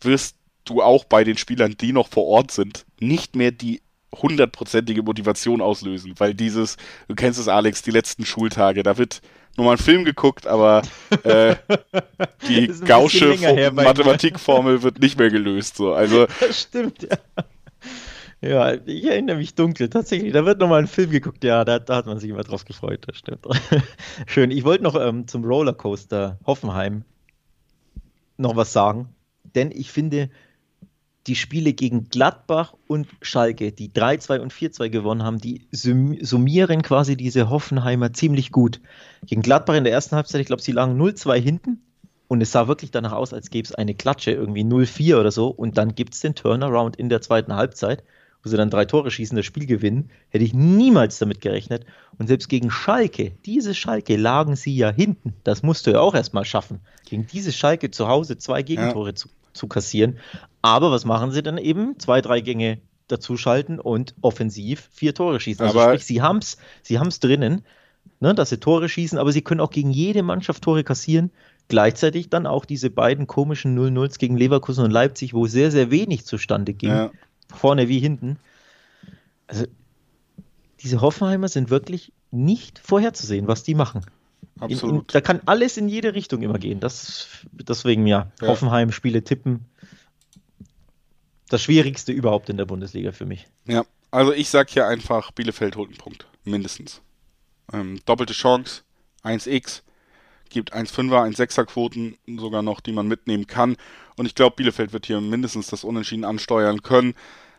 [0.00, 0.37] wirst
[0.68, 3.80] du auch bei den Spielern, die noch vor Ort sind, nicht mehr die
[4.14, 6.76] hundertprozentige Motivation auslösen, weil dieses,
[7.08, 9.20] du kennst es Alex, die letzten Schultage, da wird
[9.56, 10.82] nochmal ein Film geguckt, aber
[11.24, 11.56] äh,
[12.48, 13.36] die gausche
[13.72, 15.76] Mathematikformel wird nicht mehr gelöst.
[15.76, 15.92] So.
[15.92, 17.18] Also, das stimmt, ja.
[18.40, 20.32] Ja, ich erinnere mich dunkel, tatsächlich.
[20.32, 23.02] Da wird nochmal ein Film geguckt, ja, da, da, hat man sich immer drauf gefreut,
[23.06, 23.44] das stimmt.
[24.26, 24.52] Schön.
[24.52, 27.04] Ich wollte noch ähm, zum Rollercoaster Hoffenheim
[28.36, 29.08] noch was sagen,
[29.56, 30.30] denn ich finde,
[31.28, 37.16] die Spiele gegen Gladbach und Schalke, die 3-2 und 4-2 gewonnen haben, die summieren quasi
[37.16, 38.80] diese Hoffenheimer ziemlich gut.
[39.26, 41.82] Gegen Gladbach in der ersten Halbzeit, ich glaube, sie lagen 0-2 hinten
[42.28, 45.48] und es sah wirklich danach aus, als gäbe es eine Klatsche, irgendwie 0-4 oder so.
[45.48, 48.02] Und dann gibt es den Turnaround in der zweiten Halbzeit,
[48.42, 50.10] wo sie dann drei Tore schießen, das Spiel gewinnen.
[50.30, 51.84] Hätte ich niemals damit gerechnet.
[52.18, 55.34] Und selbst gegen Schalke, diese Schalke, lagen sie ja hinten.
[55.44, 56.80] Das musst du ja auch erstmal schaffen.
[57.04, 59.14] Gegen diese Schalke zu Hause zwei Gegentore ja.
[59.14, 60.18] zu zu kassieren.
[60.62, 61.98] Aber was machen sie dann eben?
[61.98, 62.78] Zwei, drei Gänge
[63.08, 65.64] dazuschalten und offensiv vier Tore schießen.
[65.64, 67.62] Also aber sprich, sie haben es sie haben's drinnen,
[68.20, 71.30] ne, dass sie Tore schießen, aber sie können auch gegen jede Mannschaft Tore kassieren.
[71.68, 76.24] Gleichzeitig dann auch diese beiden komischen 0-0s gegen Leverkusen und Leipzig, wo sehr, sehr wenig
[76.24, 76.90] zustande ging.
[76.90, 77.10] Ja.
[77.54, 78.38] Vorne wie hinten.
[79.46, 79.66] Also,
[80.80, 84.02] diese Hoffenheimer sind wirklich nicht vorherzusehen, was die machen.
[84.60, 84.94] Absolut.
[84.94, 86.80] In, in, da kann alles in jede Richtung immer gehen.
[86.80, 88.48] Das, deswegen ja, ja.
[88.48, 89.66] Hoffenheim Spiele tippen.
[91.48, 93.46] Das Schwierigste überhaupt in der Bundesliga für mich.
[93.66, 96.26] Ja, also ich sag hier einfach, Bielefeld holt einen Punkt.
[96.44, 97.00] Mindestens.
[97.72, 98.82] Ähm, doppelte Chance,
[99.24, 99.82] 1x,
[100.50, 103.76] gibt 1,5er, 1,6er Quoten sogar noch, die man mitnehmen kann.
[104.16, 107.14] Und ich glaube, Bielefeld wird hier mindestens das Unentschieden ansteuern können.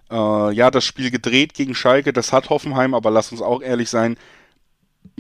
[0.10, 3.90] Äh, ja, das Spiel gedreht gegen Schalke, das hat Hoffenheim, aber lass uns auch ehrlich
[3.90, 4.18] sein,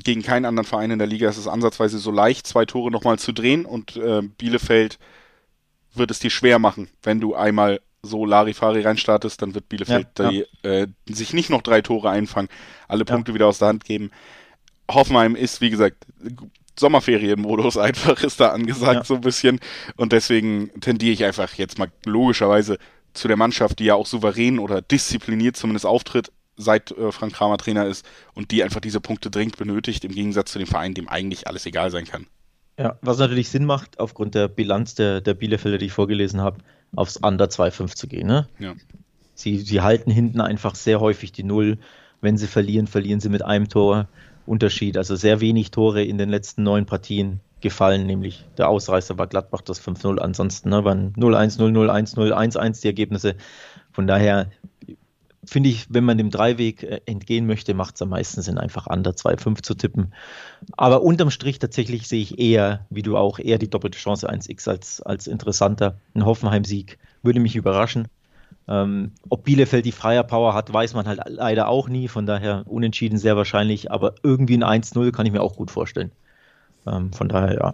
[0.03, 3.19] gegen keinen anderen Verein in der Liga ist es ansatzweise so leicht, zwei Tore nochmal
[3.19, 4.97] zu drehen und äh, Bielefeld
[5.93, 10.29] wird es dir schwer machen, wenn du einmal so Larifari reinstartest, dann wird Bielefeld ja,
[10.29, 10.69] die, ja.
[10.69, 12.49] Äh, sich nicht noch drei Tore einfangen,
[12.87, 13.35] alle Punkte ja.
[13.35, 14.11] wieder aus der Hand geben.
[14.89, 16.05] Hoffenheim ist, wie gesagt,
[16.77, 19.59] Sommerferienmodus einfach ist da angesagt so ein bisschen
[19.97, 22.77] und deswegen tendiere ich einfach jetzt mal logischerweise
[23.13, 27.57] zu der Mannschaft, die ja auch souverän oder diszipliniert zumindest auftritt, seit äh, Frank Kramer
[27.57, 31.09] Trainer ist und die einfach diese Punkte dringend benötigt, im Gegensatz zu dem Verein, dem
[31.09, 32.27] eigentlich alles egal sein kann.
[32.77, 36.59] Ja, was natürlich Sinn macht, aufgrund der Bilanz der, der Bielefelder, die ich vorgelesen habe,
[36.95, 38.27] aufs Under 2,5 zu gehen.
[38.27, 38.47] Ne?
[38.59, 38.73] Ja.
[39.35, 41.77] Sie, sie halten hinten einfach sehr häufig die Null.
[42.21, 44.07] Wenn sie verlieren, verlieren sie mit einem Tor
[44.45, 44.97] Unterschied.
[44.97, 49.61] Also sehr wenig Tore in den letzten neun Partien gefallen, nämlich der Ausreißer war Gladbach
[49.61, 50.17] das 5-0.
[50.17, 53.35] Ansonsten ne, waren 0-1, 0-0, 1-0, 1-1 die Ergebnisse.
[53.91, 54.49] Von daher
[55.49, 58.87] finde ich, wenn man dem Dreiweg äh, entgehen möchte, macht es am meisten Sinn, einfach
[58.87, 60.13] under 2,5 zu tippen.
[60.77, 64.69] Aber unterm Strich tatsächlich sehe ich eher, wie du auch, eher die doppelte Chance 1x
[64.69, 65.97] als, als interessanter.
[66.13, 68.07] Ein Hoffenheim-Sieg würde mich überraschen.
[68.67, 72.07] Ähm, ob Bielefeld die Freier Power hat, weiß man halt leider auch nie.
[72.07, 73.91] Von daher unentschieden sehr wahrscheinlich.
[73.91, 76.11] Aber irgendwie ein 1-0 kann ich mir auch gut vorstellen.
[76.85, 77.73] Ähm, von daher, ja.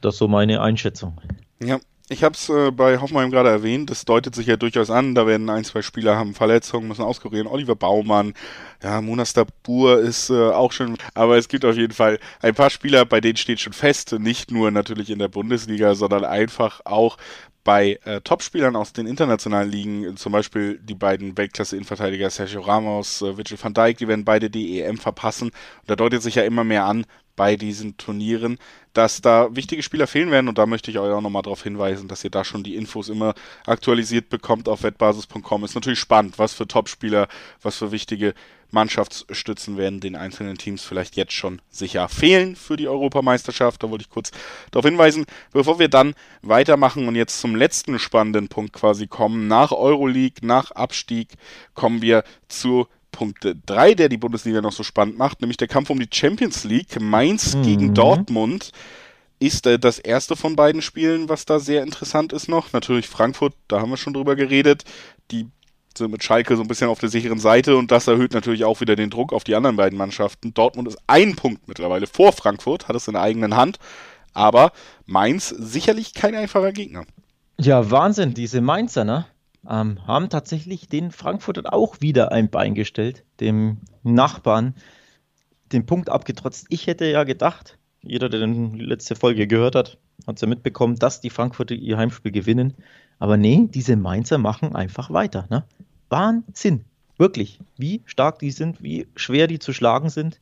[0.00, 1.18] Das ist so meine Einschätzung.
[1.62, 1.78] Ja,
[2.12, 5.26] ich habe es äh, bei Hoffenheim gerade erwähnt, das deutet sich ja durchaus an, da
[5.26, 7.46] werden ein, zwei Spieler haben Verletzungen, müssen auskurieren.
[7.46, 8.34] Oliver Baumann,
[8.82, 12.70] ja, Munas Dabur ist äh, auch schon, aber es gibt auf jeden Fall ein paar
[12.70, 17.16] Spieler, bei denen steht schon fest, nicht nur natürlich in der Bundesliga, sondern einfach auch
[17.64, 23.36] bei äh, Topspielern aus den internationalen Ligen, zum Beispiel die beiden Weltklasse-Innenverteidiger Sergio Ramos, äh,
[23.36, 25.48] Virgil van Dijk, die werden beide die EM verpassen.
[25.48, 25.54] Und
[25.90, 27.04] da deutet sich ja immer mehr an,
[27.36, 28.58] bei diesen Turnieren,
[28.92, 32.08] dass da wichtige Spieler fehlen werden und da möchte ich euch auch nochmal darauf hinweisen,
[32.08, 33.34] dass ihr da schon die Infos immer
[33.66, 35.64] aktualisiert bekommt auf wettbasis.com.
[35.64, 37.28] Ist natürlich spannend, was für Topspieler,
[37.62, 38.34] was für wichtige
[38.72, 43.82] Mannschaftsstützen werden den einzelnen Teams vielleicht jetzt schon sicher fehlen für die Europameisterschaft.
[43.82, 44.30] Da wollte ich kurz
[44.70, 49.46] darauf hinweisen, bevor wir dann weitermachen und jetzt zum letzten spannenden Punkt quasi kommen.
[49.46, 51.34] Nach Euroleague, nach Abstieg
[51.74, 55.90] kommen wir zu Punkt 3, der die Bundesliga noch so spannend macht, nämlich der Kampf
[55.90, 57.00] um die Champions League.
[57.00, 57.62] Mainz mhm.
[57.62, 58.72] gegen Dortmund
[59.38, 62.72] ist äh, das erste von beiden Spielen, was da sehr interessant ist noch.
[62.72, 64.84] Natürlich Frankfurt, da haben wir schon drüber geredet.
[65.30, 65.48] Die
[65.96, 68.80] sind mit Schalke so ein bisschen auf der sicheren Seite und das erhöht natürlich auch
[68.80, 70.54] wieder den Druck auf die anderen beiden Mannschaften.
[70.54, 73.78] Dortmund ist ein Punkt mittlerweile vor Frankfurt, hat es in der eigenen Hand,
[74.32, 74.72] aber
[75.04, 77.04] Mainz sicherlich kein einfacher Gegner.
[77.58, 79.26] Ja, Wahnsinn, diese Mainzer, ne?
[79.68, 84.74] Ähm, haben tatsächlich den Frankfurtern auch wieder ein Bein gestellt, dem Nachbarn
[85.72, 86.66] den Punkt abgetrotzt.
[86.68, 90.96] Ich hätte ja gedacht, jeder, der die letzte Folge gehört hat, hat es ja mitbekommen,
[90.96, 92.74] dass die Frankfurter ihr Heimspiel gewinnen.
[93.18, 95.46] Aber nee, diese Mainzer machen einfach weiter.
[95.50, 95.64] Ne?
[96.08, 96.84] Wahnsinn.
[97.16, 97.60] Wirklich.
[97.76, 100.40] Wie stark die sind, wie schwer die zu schlagen sind.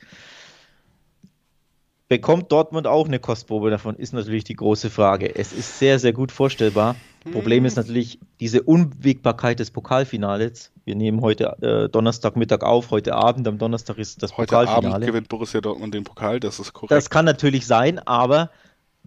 [2.08, 5.36] Bekommt Dortmund auch eine Kostprobe davon, ist natürlich die große Frage.
[5.36, 6.96] Es ist sehr, sehr gut vorstellbar.
[7.32, 7.82] Problem ist hm.
[7.82, 10.72] natürlich diese Unwägbarkeit des Pokalfinales.
[10.84, 14.86] Wir nehmen heute äh, Donnerstagmittag auf, heute Abend, am Donnerstag ist das heute Pokalfinale.
[14.86, 16.92] Heute Abend gewinnt Borussia Dortmund den Pokal, das ist korrekt.
[16.92, 18.50] Das kann natürlich sein, aber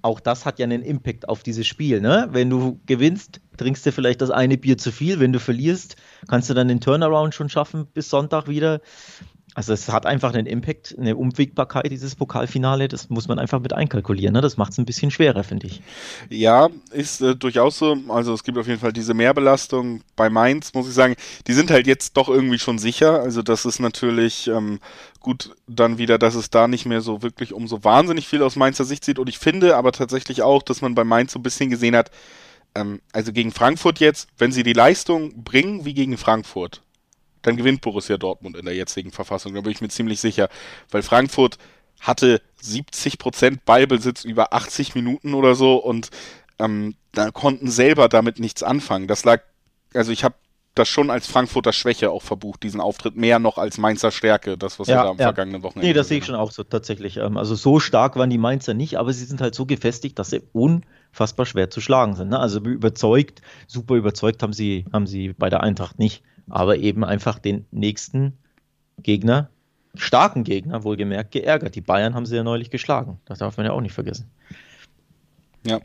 [0.04, 2.02] auch das hat ja einen Impact auf dieses Spiel.
[2.02, 2.28] Ne?
[2.32, 5.20] Wenn du gewinnst, trinkst du vielleicht das eine Bier zu viel.
[5.20, 5.96] Wenn du verlierst,
[6.28, 8.82] kannst du dann den Turnaround schon schaffen bis Sonntag wieder.
[9.56, 13.74] Also es hat einfach einen Impact, eine Umwegbarkeit, dieses Pokalfinale, das muss man einfach mit
[13.74, 14.34] einkalkulieren.
[14.34, 14.42] Ne?
[14.42, 15.82] Das macht es ein bisschen schwerer, finde ich.
[16.30, 17.98] Ja, ist äh, durchaus so.
[18.10, 21.16] Also es gibt auf jeden Fall diese Mehrbelastung bei Mainz, muss ich sagen.
[21.46, 23.22] Die sind halt jetzt doch irgendwie schon sicher.
[23.22, 24.80] Also das ist natürlich ähm,
[25.20, 28.56] gut dann wieder, dass es da nicht mehr so wirklich um so wahnsinnig viel aus
[28.56, 29.20] Mainzer Sicht sieht.
[29.20, 32.10] Und ich finde aber tatsächlich auch, dass man bei Mainz so ein bisschen gesehen hat,
[32.74, 36.82] ähm, also gegen Frankfurt jetzt, wenn sie die Leistung bringen wie gegen Frankfurt,
[37.44, 39.54] dann gewinnt Borussia Dortmund in der jetzigen Verfassung.
[39.54, 40.50] Da bin ich mir ziemlich sicher.
[40.90, 41.58] Weil Frankfurt
[42.00, 46.10] hatte 70% Ballbesitz über 80 Minuten oder so und
[46.60, 49.08] ähm, da konnten selber damit nichts anfangen.
[49.08, 49.42] Das lag,
[49.94, 50.36] also ich habe
[50.76, 54.80] das schon als Frankfurter Schwäche auch verbucht, diesen Auftritt mehr noch als Mainzer Stärke, das,
[54.80, 55.26] was ja, wir da am ja.
[55.26, 55.88] vergangenen Wochenende.
[55.88, 57.18] Nee, das sehe ich schon auch so tatsächlich.
[57.18, 60.32] Ähm, also so stark waren die Mainzer nicht, aber sie sind halt so gefestigt, dass
[60.32, 62.30] sie unfassbar schwer zu schlagen sind.
[62.30, 62.40] Ne?
[62.40, 67.40] Also überzeugt, super überzeugt haben sie, haben sie bei der Eintracht nicht aber eben einfach
[67.40, 68.38] den nächsten
[69.02, 69.50] Gegner,
[69.96, 71.76] starken Gegner, wohlgemerkt, geärgert.
[71.76, 73.20] Die Bayern haben sie ja neulich geschlagen.
[73.26, 74.30] Das darf man ja auch nicht vergessen.
[75.66, 75.80] Ja,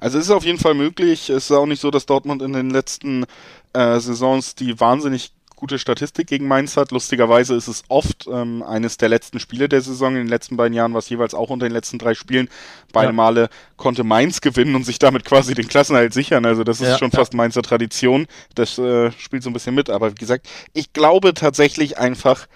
[0.00, 1.28] also es ist auf jeden Fall möglich.
[1.28, 3.24] Es ist auch nicht so, dass Dortmund in den letzten
[3.72, 5.32] äh, Saisons die wahnsinnig
[5.64, 6.90] gute Statistik gegen Mainz hat.
[6.90, 10.10] Lustigerweise ist es oft ähm, eines der letzten Spiele der Saison.
[10.10, 12.50] In den letzten beiden Jahren war es jeweils auch unter den letzten drei Spielen.
[12.92, 13.12] Beide ja.
[13.12, 13.48] Male
[13.78, 16.44] konnte Mainz gewinnen und sich damit quasi den Klassenhalt sichern.
[16.44, 17.18] Also das ist ja, schon ja.
[17.18, 18.26] fast Mainzer Tradition.
[18.54, 19.88] Das äh, spielt so ein bisschen mit.
[19.88, 22.46] Aber wie gesagt, ich glaube tatsächlich einfach,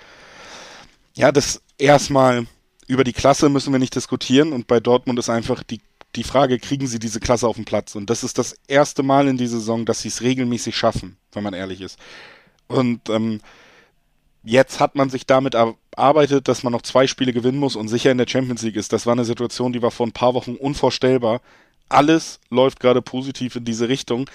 [1.14, 2.44] ja, das erstmal
[2.88, 4.52] über die Klasse müssen wir nicht diskutieren.
[4.52, 5.80] Und bei Dortmund ist einfach die
[6.14, 7.94] die Frage, kriegen sie diese Klasse auf den Platz?
[7.94, 11.42] Und das ist das erste Mal in dieser Saison, dass sie es regelmäßig schaffen, wenn
[11.42, 11.98] man ehrlich ist.
[12.68, 13.40] Und ähm,
[14.44, 18.10] jetzt hat man sich damit erarbeitet, dass man noch zwei Spiele gewinnen muss und sicher
[18.10, 18.92] in der Champions League ist.
[18.92, 21.40] Das war eine Situation, die war vor ein paar Wochen unvorstellbar.
[21.88, 24.28] Alles läuft gerade positiv in diese Richtung.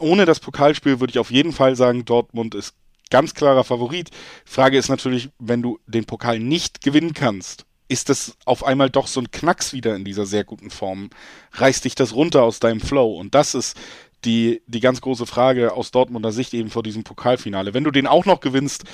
[0.00, 2.74] Ohne das Pokalspiel würde ich auf jeden Fall sagen, Dortmund ist
[3.10, 4.10] ganz klarer Favorit.
[4.44, 9.06] Frage ist natürlich, wenn du den Pokal nicht gewinnen kannst, ist das auf einmal doch
[9.06, 11.08] so ein Knacks wieder in dieser sehr guten Form?
[11.52, 13.18] Reißt dich das runter aus deinem Flow?
[13.18, 13.76] Und das ist
[14.24, 17.74] die, die ganz große Frage aus Dortmunder Sicht eben vor diesem Pokalfinale.
[17.74, 18.84] Wenn du den auch noch gewinnst,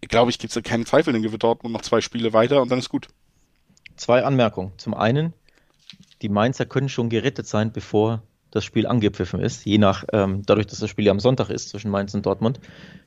[0.00, 2.78] glaube ich, gibt es keinen Zweifel, dann gewinnt Dortmund noch zwei Spiele weiter und dann
[2.78, 3.08] ist gut.
[3.96, 4.72] Zwei Anmerkungen.
[4.76, 5.32] Zum einen,
[6.20, 10.68] die Mainzer können schon gerettet sein, bevor das Spiel angepfiffen ist, je nach, ähm, dadurch,
[10.68, 12.60] dass das Spiel ja am Sonntag ist zwischen Mainz und Dortmund,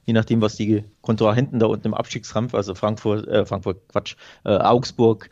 [0.05, 4.57] je nachdem, was die Kontrahenten da unten im Abstiegskampf, also Frankfurt, äh, Frankfurt, Quatsch, äh,
[4.57, 5.29] Augsburg,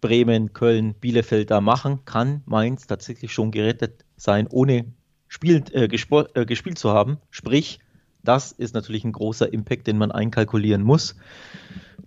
[0.00, 4.92] Bremen, Köln, Bielefeld da machen, kann Mainz tatsächlich schon gerettet sein, ohne
[5.28, 7.18] spielt, äh, äh, gespielt zu haben.
[7.30, 7.78] Sprich,
[8.24, 11.16] das ist natürlich ein großer Impact, den man einkalkulieren muss.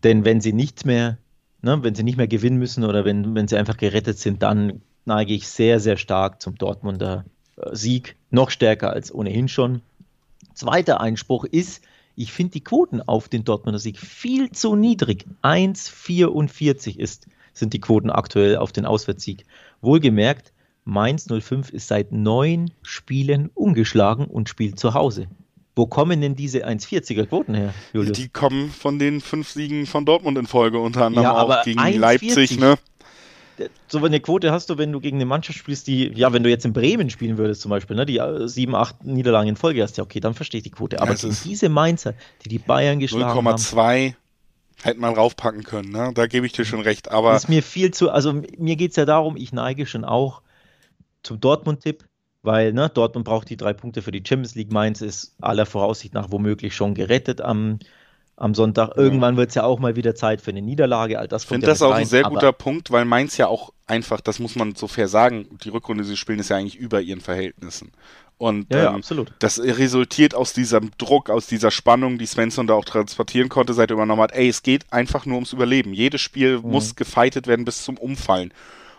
[0.03, 1.17] Denn wenn sie nicht mehr,
[1.61, 4.81] ne, wenn sie nicht mehr gewinnen müssen oder wenn, wenn sie einfach gerettet sind, dann
[5.05, 7.25] neige ich sehr, sehr stark zum Dortmunder
[7.57, 8.15] äh, Sieg.
[8.29, 9.81] Noch stärker als ohnehin schon.
[10.53, 11.83] Zweiter Einspruch ist,
[12.15, 15.25] ich finde die Quoten auf den Dortmunder Sieg viel zu niedrig.
[15.43, 19.45] 1,44 ist, sind die Quoten aktuell auf den Auswärtssieg.
[19.81, 20.50] Wohlgemerkt,
[20.83, 25.27] Mainz 05 ist seit neun Spielen ungeschlagen und spielt zu Hause.
[25.75, 28.17] Wo kommen denn diese 1,40er Quoten her, Julius?
[28.17, 31.99] Die kommen von den fünf Siegen von Dortmund in Folge, unter anderem ja, auch gegen
[31.99, 32.77] Leipzig, ne?
[33.87, 36.49] So eine Quote hast du, wenn du gegen eine Mannschaft spielst, die, ja, wenn du
[36.49, 39.83] jetzt in Bremen spielen würdest zum Beispiel, ne, die äh, sieben, acht Niederlagen in Folge
[39.83, 40.99] hast, ja, okay, dann verstehe ich die Quote.
[41.01, 43.61] Aber ja, diese Mainzer, die die Bayern geschlagen 0, haben.
[43.61, 44.13] 0,2
[44.81, 46.11] hätte man raufpacken können, ne?
[46.13, 47.11] Da gebe ich dir schon recht.
[47.11, 50.05] Aber das ist mir viel zu, also mir geht es ja darum, ich neige schon
[50.05, 50.41] auch
[51.23, 52.05] zum Dortmund-Tipp
[52.43, 54.71] weil ne, Dortmund braucht die drei Punkte für die Champions League.
[54.71, 57.79] Mainz ist aller Voraussicht nach womöglich schon gerettet am,
[58.35, 58.97] am Sonntag.
[58.97, 61.19] Irgendwann wird es ja auch mal wieder Zeit für eine Niederlage.
[61.19, 63.71] All das ich finde das auch rein, ein sehr guter Punkt, weil Mainz ja auch
[63.85, 66.77] einfach, das muss man so fair sagen, die Rückrunde, die sie spielen, ist ja eigentlich
[66.77, 67.91] über ihren Verhältnissen.
[68.39, 72.73] Und ja, ähm, ja, das resultiert aus diesem Druck, aus dieser Spannung, die Svensson da
[72.73, 74.31] auch transportieren konnte, seit er übernommen hat.
[74.31, 75.93] Ey, es geht einfach nur ums Überleben.
[75.93, 76.71] Jedes Spiel mhm.
[76.71, 78.51] muss gefeitet werden bis zum Umfallen.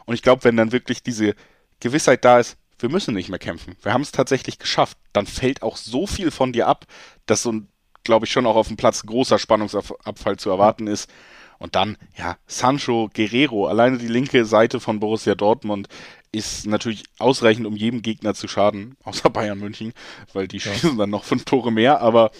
[0.05, 1.35] Und ich glaube, wenn dann wirklich diese
[1.83, 3.77] Gewissheit da ist, wir müssen nicht mehr kämpfen.
[3.83, 4.97] Wir haben es tatsächlich geschafft.
[5.13, 6.87] Dann fällt auch so viel von dir ab,
[7.27, 7.69] dass so ein,
[8.05, 11.11] glaube ich, schon auch auf dem Platz großer Spannungsabfall zu erwarten ist.
[11.59, 15.89] Und dann, ja, Sancho, Guerrero, alleine die linke Seite von Borussia Dortmund
[16.33, 19.93] ist natürlich ausreichend, um jedem Gegner zu schaden, außer Bayern München,
[20.33, 20.73] weil die ja.
[20.73, 22.31] schießen dann noch fünf Tore mehr, aber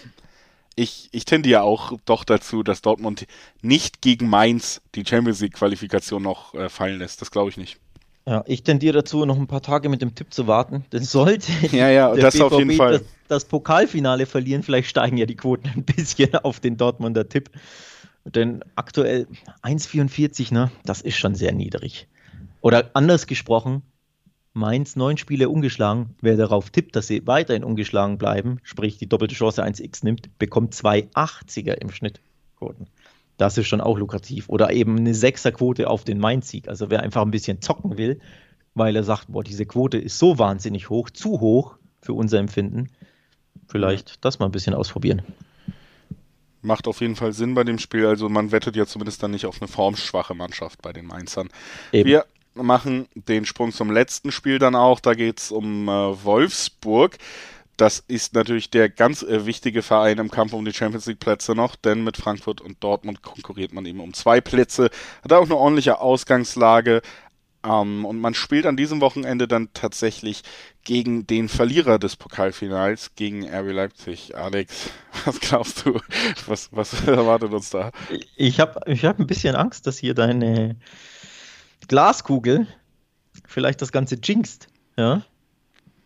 [0.75, 3.27] ich, ich tendiere auch doch dazu, dass Dortmund
[3.61, 7.21] nicht gegen Mainz die Champions League Qualifikation noch äh, fallen lässt.
[7.21, 7.79] Das glaube ich nicht.
[8.27, 10.85] Ja, ich tendiere dazu, noch ein paar Tage mit dem Tipp zu warten.
[10.93, 12.93] Denn sollte ja, ja, der das BVB auf jeden Fall.
[12.93, 17.51] Das, das, Pokalfinale verlieren, vielleicht steigen ja die Quoten ein bisschen auf den Dortmunder Tipp.
[18.25, 19.27] Denn aktuell
[19.63, 22.07] 1,44, ne, das ist schon sehr niedrig.
[22.61, 23.83] Oder anders gesprochen,
[24.53, 26.15] Mainz neun Spiele ungeschlagen.
[26.21, 30.75] Wer darauf tippt, dass sie weiterhin ungeschlagen bleiben, sprich die doppelte Chance 1x nimmt, bekommt
[30.75, 32.21] 2,80er im Schnitt
[32.59, 32.87] Quoten.
[33.43, 34.49] Das ist schon auch lukrativ.
[34.49, 36.69] Oder eben eine Sechserquote auf den Mainz-Sieg.
[36.69, 38.21] Also wer einfach ein bisschen zocken will,
[38.75, 42.91] weil er sagt, boah, diese Quote ist so wahnsinnig hoch, zu hoch für unser Empfinden,
[43.67, 45.23] vielleicht das mal ein bisschen ausprobieren.
[46.61, 48.07] Macht auf jeden Fall Sinn bei dem Spiel.
[48.07, 51.49] Also man wettet ja zumindest dann nicht auf eine formschwache Mannschaft bei den Mainzern.
[51.91, 52.09] Eben.
[52.09, 52.25] Wir
[52.55, 55.01] machen den Sprung zum letzten Spiel dann auch.
[55.01, 57.19] Da geht es um äh, Wolfsburg
[57.77, 61.55] das ist natürlich der ganz äh, wichtige Verein im Kampf um die Champions League Plätze
[61.55, 64.91] noch, denn mit Frankfurt und Dortmund konkurriert man eben um zwei Plätze,
[65.23, 67.03] hat auch eine ordentliche Ausgangslage.
[67.65, 70.43] Ähm, und man spielt an diesem Wochenende dann tatsächlich
[70.85, 74.37] gegen den Verlierer des Pokalfinals, gegen RB Leipzig.
[74.37, 74.91] Alex,
[75.25, 76.01] was glaubst du?
[76.47, 77.91] Was, was erwartet uns da?
[78.37, 80.77] Ich habe ich hab ein bisschen Angst, dass hier deine
[81.89, 82.67] Glaskugel
[83.47, 84.69] vielleicht das Ganze jinxt.
[84.97, 85.23] Ja?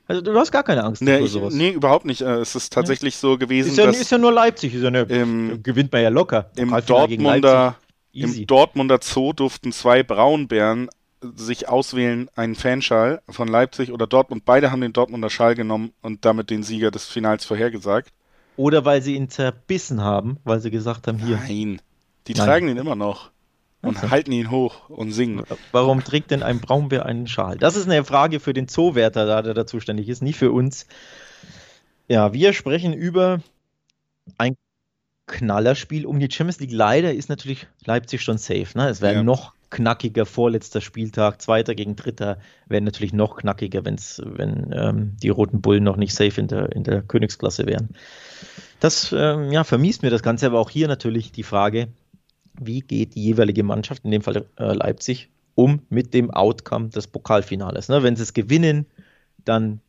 [0.08, 1.54] Also du hast gar keine Angst nee, vor sowas.
[1.54, 2.20] nee, überhaupt nicht.
[2.20, 3.20] Äh, es ist tatsächlich ja.
[3.20, 4.00] so gewesen, ist ja, dass...
[4.00, 6.50] Ist ja nur Leipzig, ist ja eine, im, gewinnt man ja locker.
[6.56, 7.76] Im Dortmunder,
[8.12, 10.88] Im Dortmunder Zoo durften zwei Braunbären
[11.34, 14.44] sich auswählen, einen Fanschal von Leipzig oder Dortmund.
[14.44, 18.12] Beide haben den Dortmunder Schal genommen und damit den Sieger des Finals vorhergesagt.
[18.56, 21.36] Oder weil sie ihn zerbissen haben, weil sie gesagt haben, hier.
[21.36, 21.80] Nein,
[22.26, 22.46] die Nein.
[22.46, 23.30] tragen ihn immer noch
[23.86, 24.10] und okay.
[24.10, 25.42] halten ihn hoch und singen.
[25.72, 27.56] Warum trägt denn ein Braunbär einen Schal?
[27.56, 30.86] Das ist eine Frage für den Zoowärter, da der da zuständig ist, nicht für uns.
[32.08, 33.40] Ja, wir sprechen über
[34.38, 34.56] ein
[35.26, 36.72] Knallerspiel um die Champions League.
[36.72, 38.68] Leider ist natürlich Leipzig schon safe.
[38.76, 38.88] Ne?
[38.88, 39.22] Es wäre ja.
[39.22, 45.28] noch knackiger vorletzter Spieltag, zweiter gegen dritter, wäre natürlich noch knackiger, wenn's, wenn ähm, die
[45.28, 47.90] Roten Bullen noch nicht safe in der, in der Königsklasse wären.
[48.78, 51.88] Das ähm, ja, vermiest mir das Ganze, aber auch hier natürlich die Frage,
[52.60, 57.06] wie geht die jeweilige Mannschaft, in dem Fall äh, Leipzig, um mit dem Outcome des
[57.06, 57.88] Pokalfinales.
[57.88, 58.02] Ne?
[58.02, 58.86] Wenn sie es gewinnen,
[59.44, 59.80] dann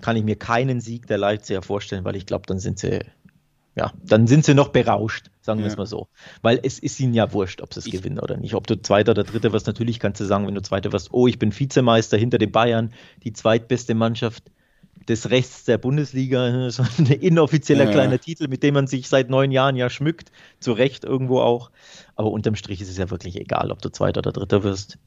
[0.00, 3.00] kann ich mir keinen Sieg der Leipziger vorstellen, weil ich glaube, dann sind sie,
[3.76, 6.08] ja, dann sind sie noch berauscht, sagen wir es mal so.
[6.40, 8.54] Weil es ist ihnen ja wurscht, ob sie es gewinnen oder nicht.
[8.54, 11.26] Ob du Zweiter oder Dritter wirst, natürlich kannst du sagen, wenn du Zweiter wirst, oh,
[11.26, 12.92] ich bin Vizemeister hinter den Bayern,
[13.22, 14.50] die zweitbeste Mannschaft
[15.08, 17.90] des Rechts der Bundesliga, so ein inoffizieller ja.
[17.90, 21.70] kleiner Titel, mit dem man sich seit neun Jahren ja schmückt, zu Recht irgendwo auch.
[22.16, 24.98] Aber unterm Strich ist es ja wirklich egal, ob du Zweiter oder Dritter wirst.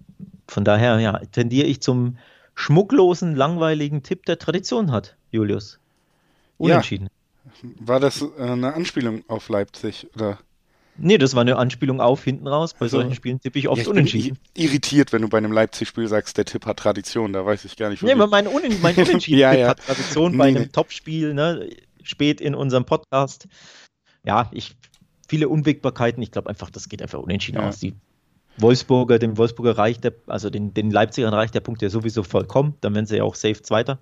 [0.47, 2.17] Von daher, ja, tendiere ich zum
[2.55, 5.79] schmucklosen, langweiligen Tipp, der Tradition hat, Julius.
[6.57, 7.09] Unentschieden.
[7.63, 7.69] Ja.
[7.79, 10.39] War das äh, eine Anspielung auf Leipzig oder?
[10.97, 12.73] Nee, das war eine Anspielung auf hinten raus.
[12.73, 14.39] Bei solchen Spielen tippe ich oft ja, ich unentschieden.
[14.53, 17.33] irritiert, wenn du bei einem Leipzig-Spiel sagst, der Tipp hat Tradition.
[17.33, 19.67] Da weiß ich gar nicht, wo Nee, mein, Unen mein Unentschieden ja, ja.
[19.69, 20.69] hat Tradition nee, bei einem nee.
[20.69, 21.69] Topspiel, ne?
[22.03, 23.47] spät in unserem Podcast.
[24.23, 24.75] Ja, ich
[25.27, 26.21] viele Unwägbarkeiten.
[26.23, 27.79] Ich glaube einfach, das geht einfach unentschieden aus.
[27.79, 27.93] Die
[28.57, 32.75] Wolfsburger, dem Wolfsburger reicht der, also den, den Leipzigern reicht der Punkt ja sowieso vollkommen.
[32.81, 33.99] Dann werden sie ja auch safe Zweiter.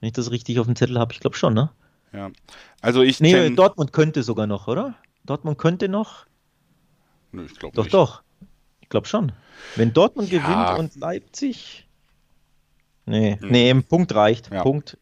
[0.00, 1.70] Wenn ich das richtig auf dem Zettel habe, ich glaube schon, ne?
[2.12, 2.30] Ja.
[2.80, 3.20] Also ich.
[3.20, 4.94] Nee, Dortmund könnte sogar noch, oder?
[5.24, 6.26] Dortmund könnte noch.
[7.34, 7.94] Nö, ich glaube Doch, nicht.
[7.94, 8.22] doch.
[8.80, 9.32] Ich glaube schon.
[9.76, 10.40] Wenn Dortmund ja.
[10.40, 11.86] gewinnt und Leipzig.
[13.06, 13.48] Nee, hm.
[13.50, 14.52] nee, Punkt reicht.
[14.52, 14.62] Ja.
[14.62, 14.98] Punkt.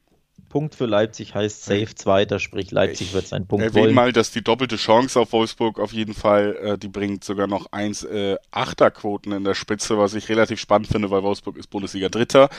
[0.49, 3.95] Punkt für Leipzig heißt safe Zweiter, sprich Leipzig ich wird seinen Punkt erwähne wollen.
[3.95, 7.73] mal, dass die doppelte Chance auf Wolfsburg auf jeden Fall, äh, die bringt sogar noch
[7.73, 12.11] 1 äh, Achterquoten in der Spitze, was ich relativ spannend finde, weil Wolfsburg ist Bundesliga
[12.11, 12.51] Dritter.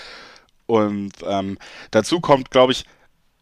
[0.66, 1.60] Und ähm,
[1.92, 2.86] dazu kommt, glaube ich,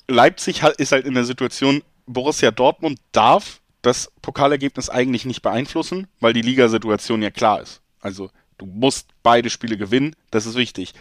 [0.09, 6.33] Leipzig ist halt in der Situation, Borussia Dortmund darf das Pokalergebnis eigentlich nicht beeinflussen, weil
[6.33, 7.81] die Ligasituation ja klar ist.
[7.99, 10.93] Also du musst beide Spiele gewinnen, das ist wichtig.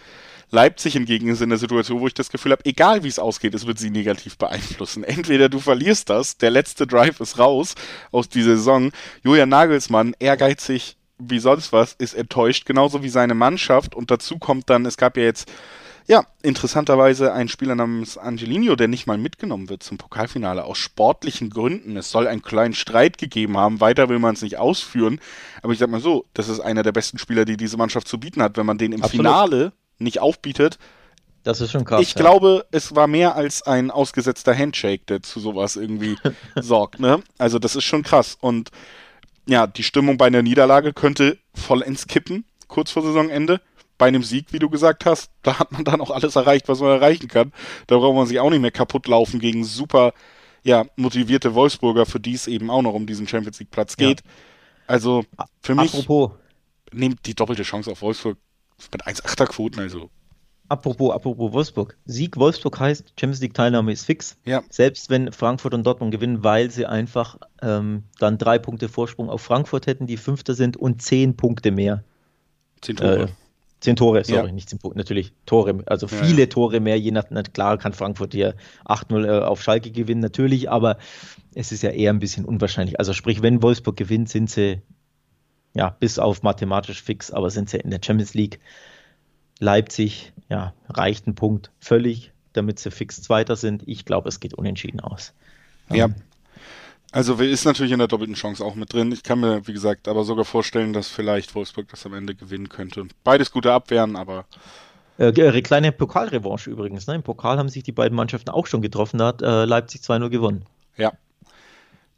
[0.52, 3.54] Leipzig hingegen ist in der Situation, wo ich das Gefühl habe, egal wie es ausgeht,
[3.54, 5.04] es wird sie negativ beeinflussen.
[5.04, 7.74] Entweder du verlierst das, der letzte Drive ist raus
[8.10, 8.90] aus dieser Saison.
[9.22, 13.94] Julian Nagelsmann, ehrgeizig wie sonst was, ist enttäuscht, genauso wie seine Mannschaft.
[13.94, 15.52] Und dazu kommt dann, es gab ja jetzt
[16.06, 21.50] ja, interessanterweise ein Spieler namens Angelino, der nicht mal mitgenommen wird zum Pokalfinale aus sportlichen
[21.50, 21.96] Gründen.
[21.96, 25.20] Es soll einen kleinen Streit gegeben haben, weiter will man es nicht ausführen.
[25.62, 28.18] Aber ich sag mal so, das ist einer der besten Spieler, die diese Mannschaft zu
[28.18, 28.56] bieten hat.
[28.56, 29.26] Wenn man den im Absolut.
[29.26, 30.78] Finale nicht aufbietet,
[31.42, 32.02] das ist schon krass.
[32.02, 32.20] Ich ja.
[32.20, 36.16] glaube, es war mehr als ein ausgesetzter Handshake, der zu sowas irgendwie
[36.56, 37.00] sorgt.
[37.00, 37.22] Ne?
[37.38, 38.36] Also das ist schon krass.
[38.40, 38.70] Und
[39.46, 43.60] ja, die Stimmung bei einer Niederlage könnte vollends kippen, kurz vor Saisonende
[44.00, 46.80] bei einem Sieg, wie du gesagt hast, da hat man dann auch alles erreicht, was
[46.80, 47.52] man erreichen kann.
[47.86, 50.14] Da braucht man sich auch nicht mehr kaputt laufen gegen super
[50.62, 54.20] ja, motivierte Wolfsburger, für die es eben auch noch um diesen Champions League Platz geht.
[54.20, 54.30] Ja.
[54.86, 55.24] Also
[55.60, 56.32] für mich apropos,
[56.92, 58.38] nehmt die doppelte Chance auf Wolfsburg
[58.90, 60.10] mit 1,8er Quoten, also
[60.70, 61.98] Apropos, apropos Wolfsburg.
[62.04, 64.36] Sieg Wolfsburg heißt, Champions League Teilnahme ist fix.
[64.44, 64.62] Ja.
[64.70, 69.42] Selbst wenn Frankfurt und Dortmund gewinnen, weil sie einfach ähm, dann drei Punkte Vorsprung auf
[69.42, 72.04] Frankfurt hätten, die Fünfter sind und zehn Punkte mehr.
[72.82, 73.22] Zehn Tore.
[73.22, 73.28] Äh,
[73.80, 74.52] Zehn Tore, sorry, ja.
[74.52, 77.24] nicht zehn Punkte, natürlich Tore, also viele ja, Tore mehr, je nach,
[77.54, 78.54] klar kann Frankfurt hier
[78.84, 80.98] 8-0 äh, auf Schalke gewinnen, natürlich, aber
[81.54, 82.98] es ist ja eher ein bisschen unwahrscheinlich.
[82.98, 84.82] Also sprich, wenn Wolfsburg gewinnt, sind sie
[85.74, 88.60] ja bis auf mathematisch fix, aber sind sie in der Champions League.
[89.60, 93.82] Leipzig, ja, reicht ein Punkt völlig, damit sie fix Zweiter sind.
[93.86, 95.32] Ich glaube, es geht unentschieden aus.
[95.90, 96.14] Ja, ähm,
[97.12, 99.10] also ist natürlich in der doppelten Chance auch mit drin.
[99.10, 102.68] Ich kann mir, wie gesagt, aber sogar vorstellen, dass vielleicht Wolfsburg das am Ende gewinnen
[102.68, 103.06] könnte.
[103.24, 104.44] Beides gute Abwehren, aber.
[105.18, 107.06] Äh, äh kleine Pokalrevanche übrigens.
[107.08, 107.16] Ne?
[107.16, 109.18] Im Pokal haben sich die beiden Mannschaften auch schon getroffen.
[109.18, 110.66] Da hat äh, Leipzig 2-0 gewonnen.
[110.96, 111.12] Ja.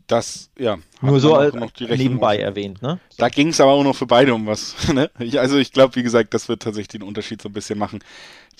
[0.09, 0.77] Das, ja.
[1.01, 2.99] Nur so noch nebenbei erwähnt, ne?
[3.17, 4.75] Da ging es aber auch noch für beide um was.
[4.93, 5.11] Ne?
[5.19, 8.01] Ich, also ich glaube, wie gesagt, das wird tatsächlich den Unterschied so ein bisschen machen,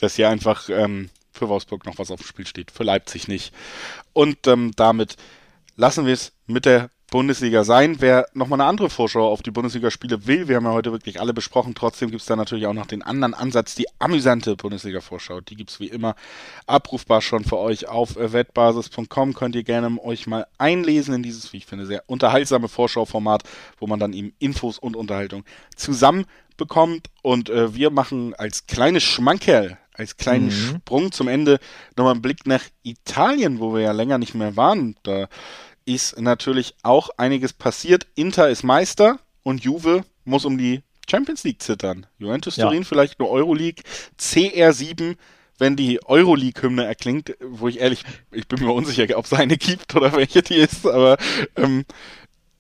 [0.01, 3.53] dass hier einfach ähm, für Wolfsburg noch was auf dem Spiel steht, für Leipzig nicht.
[4.15, 5.17] Und ähm, damit
[5.77, 7.97] lassen wir es mit der Bundesliga sein.
[8.01, 11.35] Wer nochmal eine andere Vorschau auf die Bundesligaspiele will, wir haben ja heute wirklich alle
[11.35, 15.43] besprochen, trotzdem gibt es da natürlich auch noch den anderen Ansatz, die amüsante Bundesliga-Vorschau.
[15.43, 16.17] Die gibt es wie immer
[16.67, 19.35] abrufbar schon für euch auf wettbasis.com.
[19.35, 23.43] Könnt ihr gerne euch mal einlesen in dieses, wie ich finde, sehr unterhaltsame Vorschauformat,
[23.79, 25.45] wo man dann eben Infos und Unterhaltung
[25.77, 26.25] zusammen
[26.57, 27.09] bekommt.
[27.21, 30.51] Und äh, wir machen als kleines Schmankerl als kleinen mhm.
[30.51, 31.59] Sprung zum Ende
[31.97, 34.97] nochmal einen Blick nach Italien, wo wir ja länger nicht mehr waren.
[35.03, 35.29] Da
[35.85, 38.07] ist natürlich auch einiges passiert.
[38.15, 42.07] Inter ist Meister und Juve muss um die Champions League zittern.
[42.19, 42.67] Juventus ja.
[42.67, 43.83] Turin vielleicht nur Euroleague.
[44.19, 45.17] CR7,
[45.59, 49.95] wenn die Euroleague-Hymne erklingt, wo ich ehrlich, ich bin mir unsicher, ob es eine gibt
[49.95, 51.19] oder welche die ist, aber
[51.57, 51.85] ähm,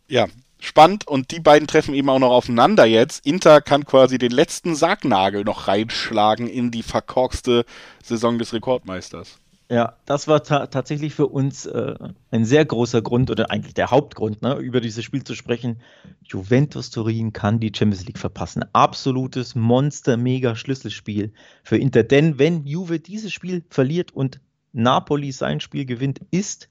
[0.08, 0.26] ja,
[0.62, 3.26] spannend und die beiden treffen eben auch noch aufeinander jetzt.
[3.26, 7.64] Inter kann quasi den letzten Sargnagel noch reinschlagen in die verkorkste
[8.02, 9.38] Saison des Rekordmeisters.
[9.68, 11.94] Ja, das war ta tatsächlich für uns äh,
[12.30, 15.80] ein sehr großer Grund oder eigentlich der Hauptgrund, ne, über dieses Spiel zu sprechen.
[16.24, 18.64] Juventus Turin kann die Champions League verpassen.
[18.74, 21.32] Absolutes Monster, mega Schlüsselspiel
[21.64, 22.02] für Inter.
[22.02, 24.40] Denn wenn Juve dieses Spiel verliert und
[24.72, 26.68] Napoli sein Spiel gewinnt, ist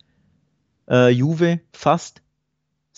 [0.87, 2.20] äh, Juve fast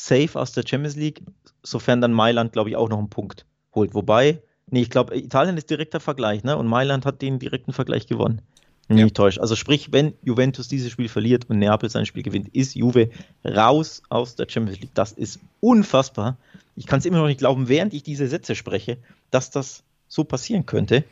[0.06, 1.24] safe aus der Champions League,
[1.64, 3.94] sofern dann Mailand, glaube ich, auch noch einen Punkt holt.
[3.94, 6.58] Wobei, nee, ich glaube, Italien ist direkter Vergleich, ne?
[6.58, 8.42] Und Mailand hat den direkten Vergleich gewonnen.
[8.90, 8.96] Ja.
[8.96, 9.40] Nicht täuscht.
[9.40, 13.10] Also sprich, wenn Juventus dieses Spiel verliert und Neapel sein Spiel gewinnt, ist Juve
[13.46, 14.94] raus aus der Champions League.
[14.94, 16.38] Das ist unfassbar.
[16.76, 18.98] Ich kann es immer noch nicht glauben, während ich diese Sätze spreche,
[19.32, 21.06] dass das so passieren könnte.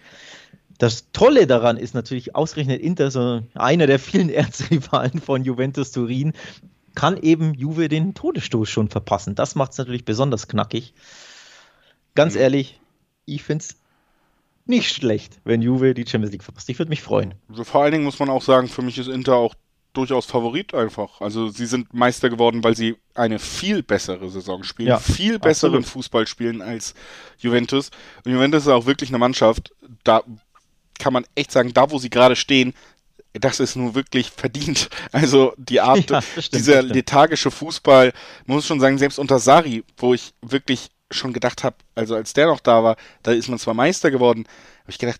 [0.79, 6.33] Das Tolle daran ist natürlich ausgerechnet Inter, so einer der vielen Erzrivalen von Juventus Turin,
[6.95, 9.35] kann eben Juve den Todesstoß schon verpassen.
[9.35, 10.93] Das macht es natürlich besonders knackig.
[12.15, 12.41] Ganz mhm.
[12.41, 12.79] ehrlich,
[13.25, 13.75] ich finde es
[14.65, 16.69] nicht schlecht, wenn Juve die Champions League verpasst.
[16.69, 17.33] Ich würde mich freuen.
[17.49, 19.55] Also vor allen Dingen muss man auch sagen, für mich ist Inter auch
[19.93, 21.21] durchaus Favorit einfach.
[21.21, 25.79] Also sie sind Meister geworden, weil sie eine viel bessere Saison spielen, ja, viel besseren
[25.79, 26.05] absolut.
[26.05, 26.93] Fußball spielen als
[27.39, 27.91] Juventus.
[28.23, 29.73] Und Juventus ist auch wirklich eine Mannschaft,
[30.03, 30.23] da
[30.97, 32.73] kann man echt sagen, da wo sie gerade stehen,
[33.33, 34.89] das ist nun wirklich verdient.
[35.11, 38.13] Also die Art, ja, stimmt, dieser lethargische Fußball,
[38.45, 42.47] muss schon sagen, selbst unter Sari, wo ich wirklich schon gedacht habe, also als der
[42.47, 44.45] noch da war, da ist man zwar Meister geworden,
[44.81, 45.19] habe ich gedacht,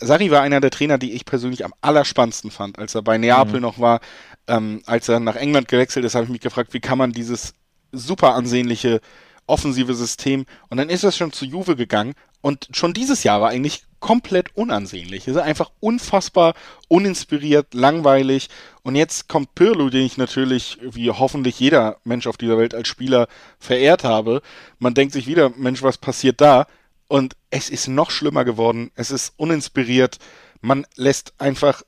[0.00, 3.56] Sarri war einer der Trainer, die ich persönlich am allerspannendsten fand, als er bei Neapel
[3.56, 3.62] mhm.
[3.62, 4.00] noch war.
[4.46, 7.54] Ähm, als er nach England gewechselt ist, habe ich mich gefragt, wie kann man dieses
[7.92, 9.00] super ansehnliche
[9.48, 13.50] offensive System und dann ist er schon zu Juve gegangen und schon dieses Jahr war
[13.50, 15.26] eigentlich komplett unansehnlich.
[15.26, 16.54] Er ist einfach unfassbar
[16.86, 18.48] uninspiriert, langweilig.
[18.82, 22.88] Und jetzt kommt Pirlo, den ich natürlich, wie hoffentlich jeder Mensch auf dieser Welt als
[22.88, 23.26] Spieler
[23.58, 24.40] verehrt habe.
[24.78, 26.66] Man denkt sich wieder, Mensch, was passiert da?
[27.08, 28.92] Und es ist noch schlimmer geworden.
[28.94, 30.18] Es ist uninspiriert.
[30.60, 31.82] Man lässt einfach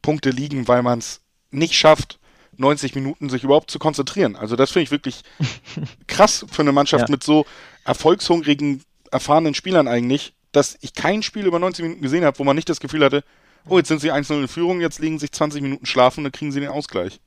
[0.00, 1.20] Punkte liegen, weil man es
[1.50, 2.18] nicht schafft,
[2.56, 4.36] 90 Minuten sich überhaupt zu konzentrieren.
[4.36, 5.22] Also das finde ich wirklich
[6.06, 7.12] krass für eine Mannschaft ja.
[7.12, 7.46] mit so
[7.84, 12.56] erfolgshungrigen, erfahrenen Spielern eigentlich, dass ich kein Spiel über 90 Minuten gesehen habe, wo man
[12.56, 13.22] nicht das Gefühl hatte,
[13.68, 16.52] oh, jetzt sind sie 1-0 in Führung, jetzt legen sich 20 Minuten schlafen, dann kriegen
[16.52, 17.20] sie den Ausgleich.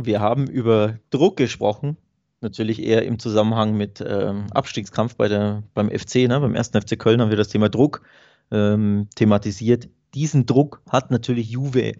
[0.00, 1.96] Wir haben über Druck gesprochen,
[2.40, 6.40] natürlich eher im Zusammenhang mit ähm, Abstiegskampf bei der, beim FC, ne?
[6.40, 8.02] beim ersten FC Köln haben wir das Thema Druck
[8.50, 9.88] ähm, thematisiert.
[10.14, 11.94] Diesen Druck hat natürlich Juve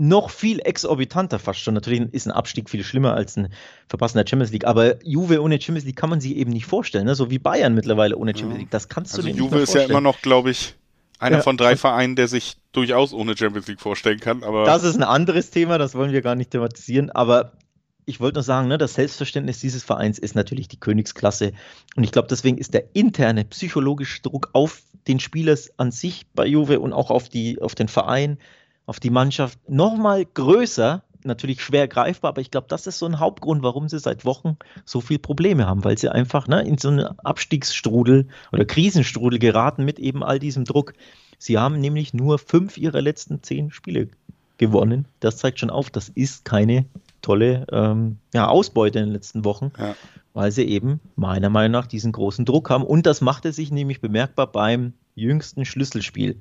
[0.00, 1.74] noch viel exorbitanter fast schon.
[1.74, 3.52] Natürlich ist ein Abstieg viel schlimmer als ein
[3.86, 7.04] Verpassen der Champions League, aber Juve ohne Champions League kann man sich eben nicht vorstellen,
[7.04, 7.14] ne?
[7.14, 8.70] so wie Bayern mittlerweile ohne Champions League.
[8.70, 9.84] Das kannst also du dir Juve nicht vorstellen.
[9.84, 10.74] ist ja immer noch, glaube ich,
[11.18, 11.42] einer ja.
[11.42, 14.42] von drei Vereinen, der sich durchaus ohne Champions League vorstellen kann.
[14.42, 17.52] Aber das ist ein anderes Thema, das wollen wir gar nicht thematisieren, aber
[18.06, 21.52] ich wollte nur sagen, ne, das Selbstverständnis dieses Vereins ist natürlich die Königsklasse.
[21.94, 26.46] Und ich glaube, deswegen ist der interne psychologische Druck auf den Spieler an sich bei
[26.46, 28.38] Juve und auch auf, die, auf den Verein
[28.90, 33.20] auf die Mannschaft nochmal größer, natürlich schwer greifbar, aber ich glaube, das ist so ein
[33.20, 36.88] Hauptgrund, warum sie seit Wochen so viele Probleme haben, weil sie einfach ne, in so
[36.88, 40.94] einen Abstiegsstrudel oder Krisenstrudel geraten mit eben all diesem Druck.
[41.38, 44.08] Sie haben nämlich nur fünf ihrer letzten zehn Spiele
[44.58, 45.04] gewonnen.
[45.20, 46.84] Das zeigt schon auf, das ist keine
[47.22, 49.94] tolle ähm, ja, Ausbeute in den letzten Wochen, ja.
[50.34, 52.82] weil sie eben meiner Meinung nach diesen großen Druck haben.
[52.82, 56.40] Und das machte sich nämlich bemerkbar beim jüngsten Schlüsselspiel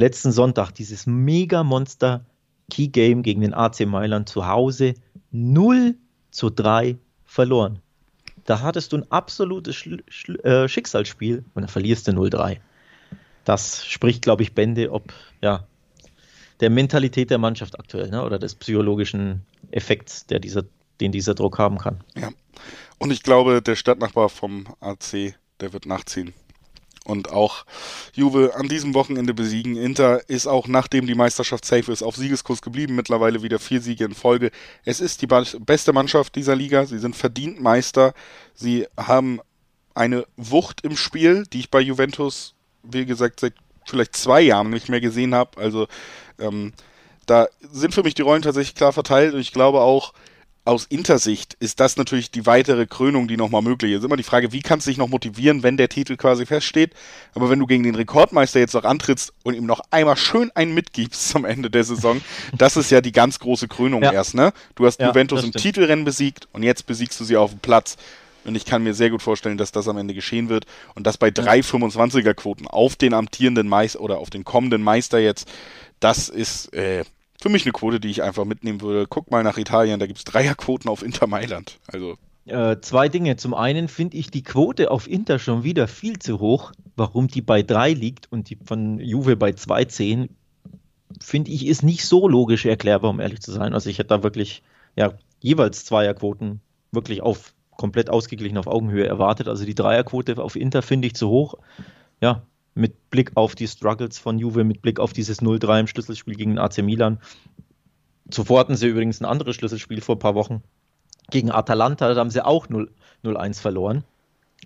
[0.00, 2.24] letzten Sonntag dieses Mega-Monster
[2.70, 4.94] Key Game gegen den AC Mailand zu Hause
[5.30, 5.94] 0
[6.30, 7.80] zu 3 verloren.
[8.44, 12.58] Da hattest du ein absolutes Schl Schl äh, Schicksalsspiel und dann verlierst du 0-3.
[13.44, 15.66] Das spricht, glaube ich, Bände, ob ja,
[16.60, 20.64] der Mentalität der Mannschaft aktuell ne, oder des psychologischen Effekts, der dieser,
[21.00, 22.00] den dieser Druck haben kann.
[22.16, 22.30] Ja.
[22.98, 26.34] Und ich glaube, der Stadtnachbar vom AC, der wird nachziehen
[27.04, 27.64] und auch
[28.12, 29.76] Juve an diesem Wochenende besiegen.
[29.76, 34.04] Inter ist auch nachdem die Meisterschaft safe ist auf Siegeskurs geblieben, mittlerweile wieder vier Siege
[34.04, 34.50] in Folge.
[34.84, 38.14] Es ist die beste Mannschaft dieser Liga, sie sind verdient Meister,
[38.54, 39.40] sie haben
[39.94, 43.54] eine Wucht im Spiel, die ich bei Juventus, wie gesagt, seit
[43.86, 45.60] vielleicht zwei Jahren nicht mehr gesehen habe.
[45.60, 45.88] Also
[46.38, 46.72] ähm,
[47.26, 50.12] da sind für mich die Rollen tatsächlich klar verteilt und ich glaube auch,
[50.70, 54.04] aus Intersicht ist das natürlich die weitere Krönung, die nochmal möglich ist.
[54.04, 56.94] Immer die Frage, wie kannst du dich noch motivieren, wenn der Titel quasi feststeht?
[57.34, 60.72] Aber wenn du gegen den Rekordmeister jetzt noch antrittst und ihm noch einmal schön einen
[60.72, 62.20] mitgibst zum Ende der Saison,
[62.56, 64.12] das ist ja die ganz große Krönung ja.
[64.12, 64.52] erst, ne?
[64.76, 67.96] Du hast ja, Juventus im Titelrennen besiegt und jetzt besiegst du sie auf dem Platz.
[68.44, 71.18] Und ich kann mir sehr gut vorstellen, dass das am Ende geschehen wird und dass
[71.18, 75.50] bei drei 25er Quoten auf den amtierenden Meister oder auf den kommenden Meister jetzt,
[75.98, 77.04] das ist, äh,
[77.40, 79.06] für mich eine Quote, die ich einfach mitnehmen würde.
[79.08, 81.78] Guck mal nach Italien, da gibt es Dreierquoten auf Inter Mailand.
[81.86, 82.16] Also.
[82.46, 83.36] Äh, zwei Dinge.
[83.36, 86.72] Zum einen finde ich die Quote auf Inter schon wieder viel zu hoch.
[86.96, 90.28] Warum die bei drei liegt und die von Juve bei 2,10,
[91.20, 93.72] finde ich, ist nicht so logisch erklärbar, um ehrlich zu sein.
[93.72, 94.62] Also ich hätte da wirklich
[94.96, 96.60] ja, jeweils Zweierquoten
[96.92, 99.48] wirklich auf komplett ausgeglichen auf Augenhöhe erwartet.
[99.48, 101.54] Also die Dreierquote auf Inter finde ich zu hoch.
[102.20, 102.42] Ja,
[102.80, 106.58] mit Blick auf die Struggles von Juve, mit Blick auf dieses 0-3 im Schlüsselspiel gegen
[106.58, 107.20] AC Milan.
[108.30, 110.62] Zuvor hatten sie übrigens ein anderes Schlüsselspiel vor ein paar Wochen
[111.30, 114.04] gegen Atalanta, da haben sie auch 0-1 verloren.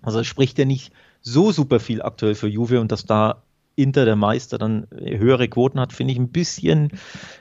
[0.02, 3.42] Also spricht ja nicht so super viel aktuell für Juve und dass da
[3.76, 6.92] Inter der Meister dann höhere Quoten hat, finde ich ein bisschen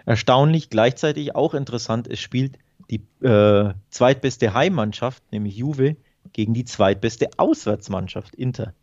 [0.05, 0.69] erstaunlich.
[0.69, 2.57] Gleichzeitig auch interessant, es spielt
[2.89, 5.95] die äh, zweitbeste Heimmannschaft, nämlich Juve,
[6.32, 8.74] gegen die zweitbeste Auswärtsmannschaft, Inter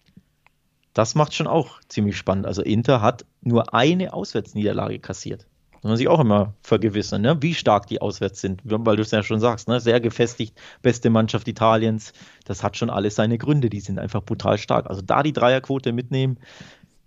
[0.95, 2.47] das macht schon auch ziemlich spannend.
[2.47, 5.47] Also Inter hat nur eine Auswärtsniederlage kassiert.
[5.83, 7.41] Muss man sich auch immer vergewissern, ne?
[7.41, 9.81] wie stark die auswärts sind, weil du es ja schon sagst, ne?
[9.81, 12.13] sehr gefestigt, beste Mannschaft Italiens.
[12.45, 14.91] Das hat schon alles seine Gründe, die sind einfach brutal stark.
[14.91, 16.39] Also da die Dreierquote mitnehmen,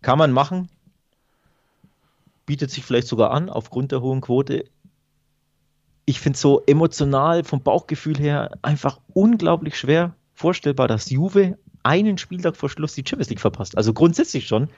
[0.01, 0.69] kann man machen.
[2.47, 4.65] Bietet sich vielleicht sogar an, aufgrund der hohen Quote.
[6.05, 12.17] Ich finde es so emotional vom Bauchgefühl her einfach unglaublich schwer vorstellbar, dass Juve einen
[12.17, 13.77] Spieltag vor Schluss die Champions League verpasst.
[13.77, 14.69] Also grundsätzlich schon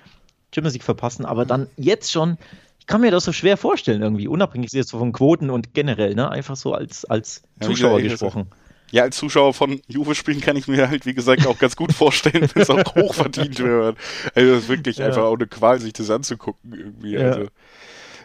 [0.54, 2.38] Champions League verpassen, aber dann jetzt schon,
[2.80, 6.30] ich kann mir das so schwer vorstellen irgendwie, unabhängig jetzt von Quoten und generell, ne?
[6.30, 8.48] einfach so als, als ja, Zuschauer gesagt, gesprochen.
[8.92, 12.48] Ja, als Zuschauer von Juve-Spielen kann ich mir halt, wie gesagt, auch ganz gut vorstellen,
[12.54, 13.98] wenn es auch hochverdient wird.
[14.36, 15.08] Also es ist wirklich ja.
[15.08, 17.14] einfach auch eine Qual, sich das anzugucken irgendwie.
[17.14, 17.32] Ja.
[17.32, 17.48] Also,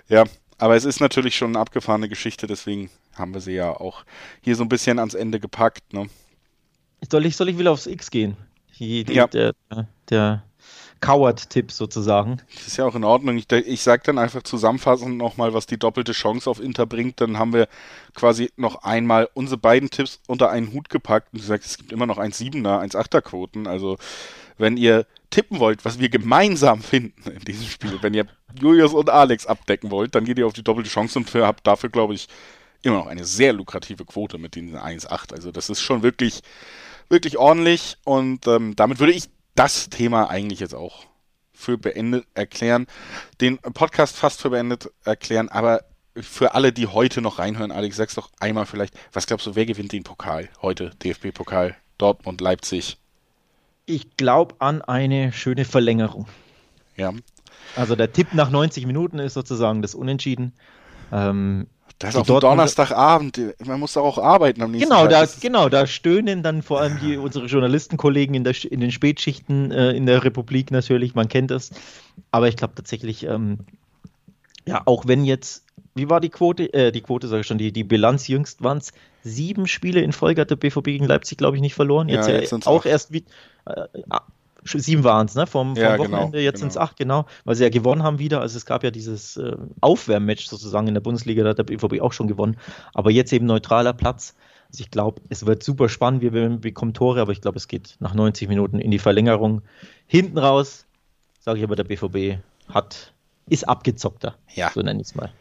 [0.09, 0.24] ja,
[0.59, 4.05] aber es ist natürlich schon eine abgefahrene Geschichte, deswegen haben wir sie ja auch
[4.43, 5.93] hier so ein bisschen ans Ende gepackt.
[5.93, 6.09] Ne?
[7.11, 8.37] Soll, ich, soll ich wieder aufs X gehen?
[8.81, 9.26] Die, die, ja.
[9.28, 9.53] Der,
[10.09, 10.43] der
[11.01, 12.41] Coward-Tipp sozusagen.
[12.55, 13.37] Das ist ja auch in Ordnung.
[13.37, 17.20] Ich, ich sage dann einfach zusammenfassend nochmal, was die doppelte Chance auf Inter bringt.
[17.20, 17.68] Dann haben wir
[18.14, 21.33] quasi noch einmal unsere beiden Tipps unter einen Hut gepackt.
[21.33, 23.66] Und gesagt, es gibt immer noch 1,7er, 1,8er Quoten.
[23.66, 23.97] Also
[24.59, 28.26] wenn ihr tippen wollt, was wir gemeinsam finden in diesem Spiel, wenn ihr
[28.61, 31.89] Julius und Alex abdecken wollt, dann geht ihr auf die doppelte Chance und habt dafür,
[31.89, 32.28] glaube ich,
[32.83, 35.33] immer noch eine sehr lukrative Quote mit den 1,8.
[35.33, 36.43] Also das ist schon wirklich,
[37.11, 41.06] wirklich ordentlich und ähm, damit würde ich das Thema eigentlich jetzt auch
[41.52, 42.86] für beendet erklären,
[43.40, 45.84] den Podcast fast für beendet erklären, aber
[46.16, 49.66] für alle, die heute noch reinhören, Alex, sag's doch einmal vielleicht, was glaubst du, wer
[49.66, 52.98] gewinnt den Pokal heute, DFB-Pokal, Dortmund, Leipzig?
[53.86, 56.26] Ich glaube an eine schöne Verlängerung.
[56.96, 57.12] Ja.
[57.76, 60.52] Also der Tipp nach 90 Minuten ist sozusagen das Unentschieden.
[61.12, 61.66] Ähm,
[62.01, 63.38] das ist auf Donnerstagabend.
[63.66, 65.28] Man muss doch auch arbeiten am nächsten genau, Tag.
[65.28, 69.70] Da, genau, da stöhnen dann vor allem die, unsere Journalistenkollegen in, der, in den Spätschichten
[69.70, 71.70] äh, in der Republik natürlich, man kennt das.
[72.30, 73.59] Aber ich glaube tatsächlich, ähm,
[74.66, 76.72] ja, auch wenn jetzt, wie war die Quote?
[76.72, 78.92] Äh, die Quote, sage ich schon, die, die Bilanz jüngst waren es
[79.22, 82.09] sieben Spiele in Folge hat der BVB gegen Leipzig, glaube ich, nicht verloren.
[82.09, 83.24] Jetzt ja, jetzt auch erst wie,
[83.66, 83.82] äh,
[84.64, 85.46] sieben waren es, ne?
[85.46, 86.61] Vom, vom ja, genau, Wochenende, genau, jetzt genau.
[86.61, 88.40] sind es acht, genau, weil sie ja gewonnen haben wieder.
[88.40, 92.00] Also es gab ja dieses äh, Aufwärmmatch sozusagen in der Bundesliga, da hat der BVB
[92.00, 92.56] auch schon gewonnen.
[92.94, 94.34] Aber jetzt eben neutraler Platz.
[94.70, 97.96] Also ich glaube, es wird super spannend, wir bekommen Tore, aber ich glaube, es geht
[97.98, 99.62] nach 90 Minuten in die Verlängerung.
[100.06, 100.86] Hinten raus,
[101.40, 103.12] sage ich aber, der BVB hat,
[103.48, 104.36] ist abgezockter.
[104.54, 104.70] Ja.
[104.72, 105.32] So nenne ich es mal.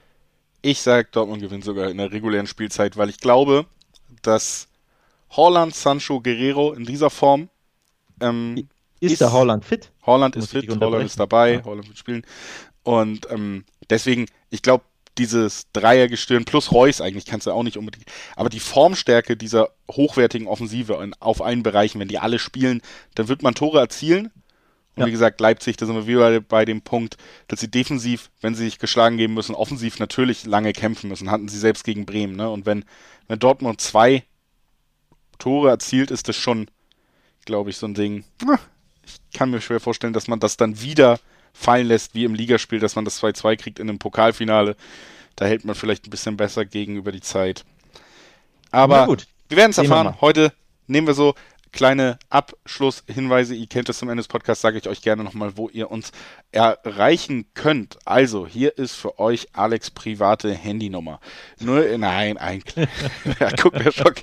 [0.62, 3.66] Ich sage, Dortmund gewinnt sogar in der regulären Spielzeit, weil ich glaube,
[4.24, 4.68] dass
[5.30, 7.50] Holland, Sancho, Guerrero in dieser Form
[8.20, 8.68] ähm,
[9.00, 9.92] ist, ist der Holland fit?
[10.06, 11.64] Holland ist fit, Holland ist dabei, ja.
[11.64, 12.24] Holland wird spielen.
[12.84, 14.84] Und ähm, deswegen, ich glaube,
[15.18, 18.06] dieses Dreiergestirn plus Reus eigentlich kannst du auch nicht unbedingt.
[18.36, 22.82] Aber die Formstärke dieser hochwertigen Offensive in, auf allen Bereichen, wenn die alle spielen,
[23.16, 24.32] dann wird man Tore erzielen.
[24.96, 25.06] Und ja.
[25.08, 28.66] wie gesagt, Leipzig, da sind wir wieder bei dem Punkt, dass sie defensiv, wenn sie
[28.66, 31.30] sich geschlagen geben müssen, offensiv natürlich lange kämpfen müssen.
[31.30, 32.36] Hatten sie selbst gegen Bremen.
[32.36, 32.50] Ne?
[32.50, 32.86] Und wenn,
[33.28, 34.24] wenn Dortmund zwei
[35.38, 36.70] Tore erzielt, ist das schon,
[37.46, 38.24] glaube ich, so ein Ding.
[39.34, 41.20] Kann mir schwer vorstellen, dass man das dann wieder
[41.54, 44.76] fallen lässt, wie im Ligaspiel, dass man das 2-2 kriegt in einem Pokalfinale.
[45.36, 47.64] Da hält man vielleicht ein bisschen besser gegenüber die Zeit.
[48.72, 50.16] Aber wir werden es erfahren.
[50.22, 50.54] Heute
[50.88, 51.34] nehmen wir so
[51.72, 53.56] kleine Abschlusshinweise.
[53.56, 56.12] Ihr kennt das zum Ende des Podcasts, sage ich euch gerne nochmal, wo ihr uns
[56.52, 57.98] erreichen könnt.
[58.06, 61.20] Also, hier ist für euch Alex private Handynummer.
[61.60, 62.64] Nur, nein, ein,
[63.40, 64.14] ja, guck mir schon.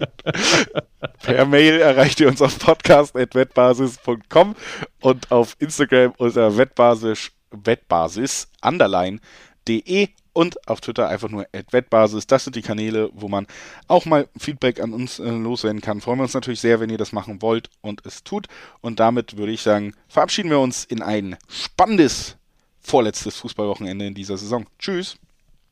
[1.23, 4.57] per Mail erreicht ihr uns auf podcast.wettbasis.com
[5.01, 9.21] und auf Instagram unter wettbasis, wettbasis, underline,
[9.69, 12.27] de und auf Twitter einfach nur @wettbasis.
[12.27, 13.47] Das sind die Kanäle, wo man
[13.89, 16.03] auch mal Feedback an uns äh, loswerden kann.
[16.03, 18.47] Freuen wir uns natürlich sehr, wenn ihr das machen wollt und es tut.
[18.83, 22.37] Und damit würde ich sagen, verabschieden wir uns in ein spannendes
[22.81, 24.67] vorletztes Fußballwochenende in dieser Saison.
[24.79, 25.17] Tschüss.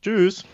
[0.00, 0.44] Tschüss.